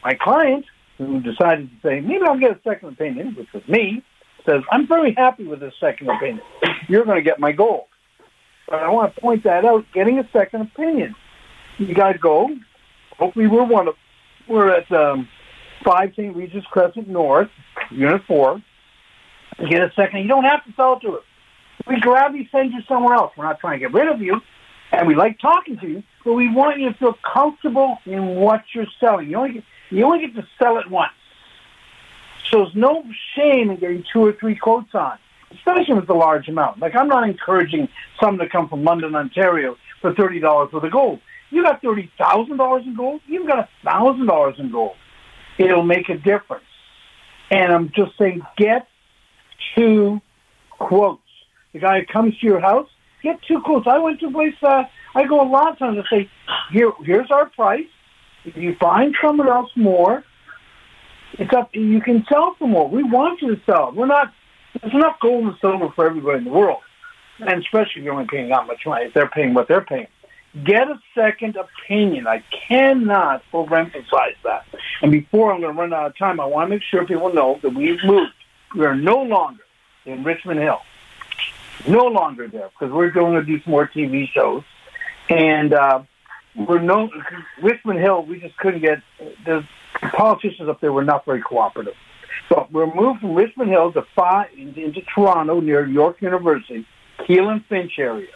[0.02, 0.64] My client,
[0.96, 4.02] who decided to say, maybe I'll get a second opinion, which was me,
[4.48, 6.40] says, I'm very happy with this second opinion.
[6.88, 7.84] You're going to get my gold.
[8.68, 11.14] But I want to point that out, getting a second opinion.
[11.78, 12.50] You got to go.
[13.18, 13.96] Hopefully we're one of,
[14.46, 15.28] we're at um,
[15.84, 16.36] 5 St.
[16.36, 17.48] Regis Crescent North,
[17.90, 18.62] Unit 4.
[19.58, 20.20] You get a second.
[20.20, 21.24] You don't have to sell it to us.
[21.86, 23.32] We gladly send you somewhere else.
[23.36, 24.42] We're not trying to get rid of you,
[24.92, 28.64] and we like talking to you, but we want you to feel comfortable in what
[28.74, 29.30] you're selling.
[29.30, 31.12] You only get, you only get to sell it once.
[32.50, 33.04] So there's no
[33.34, 35.18] shame in getting two or three quotes on
[35.52, 36.78] especially it's a large amount.
[36.78, 37.88] Like I'm not encouraging
[38.20, 41.20] some to come from London, Ontario for thirty dollars worth of gold.
[41.50, 43.20] You got thirty thousand dollars in gold.
[43.26, 44.96] You've got a thousand dollars in gold.
[45.58, 46.64] It'll make a difference.
[47.50, 48.86] And I'm just saying, get
[49.74, 50.20] two
[50.70, 51.22] quotes.
[51.72, 52.88] The guy comes to your house,
[53.22, 53.86] get two quotes.
[53.86, 54.54] I went to a place.
[54.62, 54.84] Uh,
[55.14, 56.30] I go a lot of times and say,
[56.70, 57.86] here, here's our price.
[58.44, 60.24] If you find someone else more,
[61.32, 61.74] it's up.
[61.74, 62.88] You can sell for more.
[62.88, 63.92] We want you to sell.
[63.94, 64.32] We're not
[64.80, 66.80] there's enough gold and silver for everybody in the world,
[67.40, 70.06] and especially if you're only paying that much money, if they're paying what they're paying.
[70.64, 72.26] Get a second opinion.
[72.26, 74.64] I cannot overemphasize that.
[75.02, 77.32] And before I'm going to run out of time, I want to make sure people
[77.32, 78.32] know that we've moved.
[78.74, 79.62] We are no longer
[80.06, 80.80] in Richmond Hill.
[81.86, 84.64] No longer there because we're going to do some more TV shows.
[85.28, 86.02] And uh,
[86.56, 87.10] we're no
[87.62, 88.24] Richmond Hill.
[88.24, 89.02] We just couldn't get
[89.44, 89.66] the
[90.12, 91.94] politicians up there were not very cooperative.
[92.48, 96.86] So we're moved from Richmond Hill to five into Toronto near York University,
[97.26, 98.28] Keele and Finch area.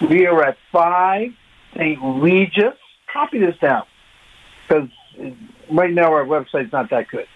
[0.00, 1.32] We are at five
[1.74, 1.98] St.
[2.02, 2.74] Regis.
[3.12, 3.84] Copy this down
[4.66, 4.88] because
[5.70, 7.26] right now our website's not that good.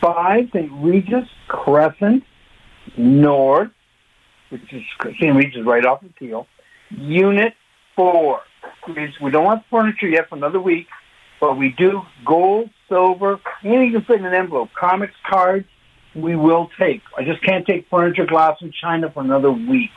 [0.00, 0.70] Five St.
[0.72, 2.24] Regis Crescent
[2.96, 3.70] North,
[4.50, 5.36] which is St.
[5.36, 6.46] Regis right off of Keele.
[6.90, 7.54] Unit
[7.96, 8.40] four.
[8.86, 10.86] We don't want furniture yet for another week,
[11.40, 15.66] but we do gold, silver, anything you can fit in an envelope, comics, cards,
[16.14, 17.02] we will take.
[17.16, 19.90] I just can't take furniture, glass, and china for another week.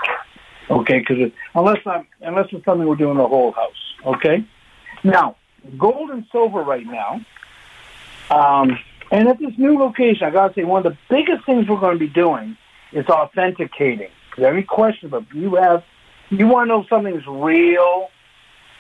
[0.70, 3.94] Okay, because unless I'm unless it's something we're doing the whole house.
[4.06, 4.46] Okay,
[5.04, 5.36] now
[5.78, 7.22] gold and silver right now,
[8.30, 8.78] um,
[9.12, 11.98] and at this new location, I gotta say one of the biggest things we're going
[11.98, 12.58] to be doing
[12.94, 14.10] is authenticating.
[14.38, 15.84] Every question, but you have
[16.30, 18.10] you want to know if something's real,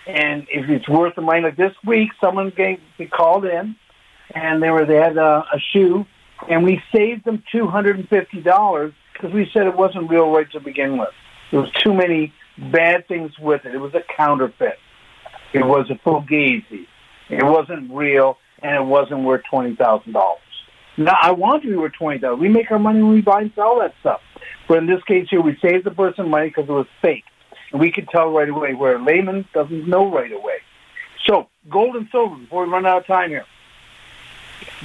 [0.08, 1.42] and if it's worth the money.
[1.42, 2.80] Like this week, someone they
[3.12, 3.76] called in
[4.36, 6.06] and they were they had a, uh, a shoe,
[6.50, 10.30] and we saved them two hundred and fifty dollars because we said it wasn't real
[10.30, 11.10] right to begin with.
[11.52, 12.34] There was too many
[12.72, 13.76] bad things with it.
[13.76, 14.78] It was a counterfeit.
[15.54, 16.88] It was a fugazi.
[17.30, 20.40] It wasn't real, and it wasn't worth twenty thousand dollars.
[20.98, 22.40] Now I want to be worth twenty thousand.
[22.40, 24.22] We make our money when we buy and sell that stuff.
[24.68, 27.26] But in this case here, we saved the person money because it was fake,
[27.74, 28.74] we could tell right away.
[28.74, 30.58] Where a layman doesn't know right away.
[31.28, 32.36] So gold and silver.
[32.38, 33.46] Before we run out of time here,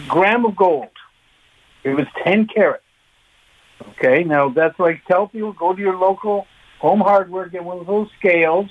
[0.08, 0.88] gram of gold.
[1.84, 2.82] It was 10 carats.
[3.90, 6.46] Okay, now that's like tell people go to your local
[6.78, 8.68] home hardware, get one of those scales.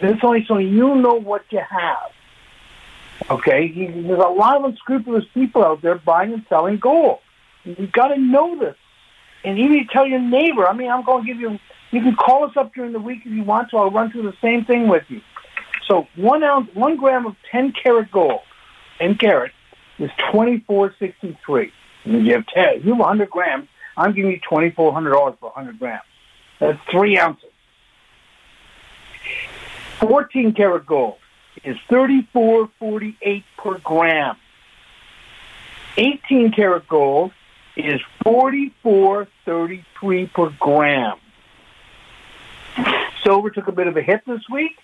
[0.00, 2.12] This only so you know what you have.
[3.30, 7.18] Okay, there's a lot of unscrupulous people out there buying and selling gold.
[7.64, 8.76] You've got to know this.
[9.44, 11.58] And even you tell your neighbor, I mean, I'm going to give you
[11.90, 13.78] You can call us up during the week if you want to.
[13.78, 15.20] I'll run through the same thing with you.
[15.86, 18.40] So one ounce, one gram of 10 karat gold,
[18.98, 19.52] 10 karat,
[19.98, 21.72] is 24.63.
[22.04, 26.02] And you have 10, you have 100 grams, I'm giving you $2,400 for 100 grams.
[26.60, 27.50] That's three ounces.
[30.00, 31.18] 14 karat gold
[31.64, 34.36] is 34.48 per gram.
[35.96, 37.32] 18 karat gold
[37.76, 41.18] is 44.33 per gram.
[43.24, 44.78] Silver took a bit of a hit this week.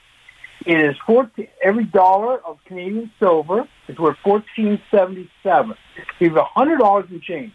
[0.67, 5.77] It is 14, every dollar of Canadian silver is worth 14.77.
[6.21, 7.53] We have $100 in change.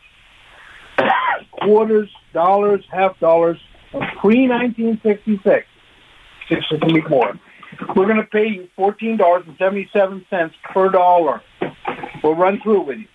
[1.52, 3.60] Quarters, dollars, half dollars
[3.94, 5.64] of pre-1966.
[6.48, 7.40] Six can be more.
[7.96, 11.42] We're going to pay you $14.77 per dollar.
[12.24, 13.08] We'll run through it with you.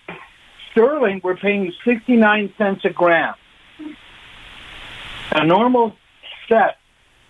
[0.71, 3.35] Sterling, we're paying you 69 cents a gram.
[5.31, 5.95] A normal
[6.49, 6.77] set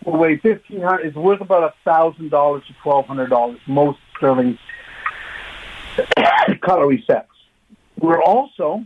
[0.05, 4.57] will weigh 1500 is worth about a $1,000 to $1,200, most sterling
[6.61, 7.29] cutlery sets.
[7.99, 8.85] We're also,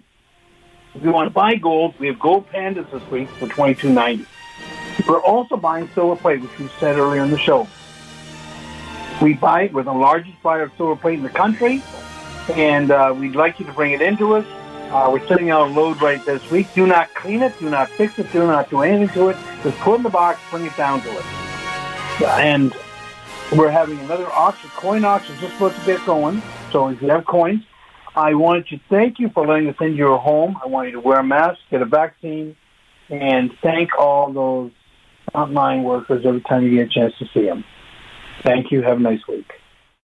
[0.96, 4.26] if you want to buy gold, we have gold pandas this week for twenty-two ninety.
[5.08, 7.68] We're also buying silver plate, which we said earlier in the show.
[9.22, 9.74] We buy it.
[9.74, 11.82] We're the largest buyer of silver plate in the country,
[12.54, 14.46] and uh, we'd like you to bring it into us.
[14.90, 16.68] Uh, we're sending out a load right this week.
[16.74, 17.58] Do not clean it.
[17.60, 18.32] Do not fix it.
[18.32, 19.38] Do not do anything to it.
[19.62, 22.22] Just put it in the box, bring it down to us.
[22.40, 22.74] And
[23.56, 26.42] we're having another auction, coin auction, just about to get going.
[26.72, 27.64] So if you have coins,
[28.16, 30.58] I wanted to thank you for letting us into your home.
[30.64, 32.56] I want you to wear a mask, get a vaccine,
[33.10, 34.72] and thank all those
[35.32, 37.64] frontline workers every time you get a chance to see them.
[38.42, 38.82] Thank you.
[38.82, 39.52] Have a nice week.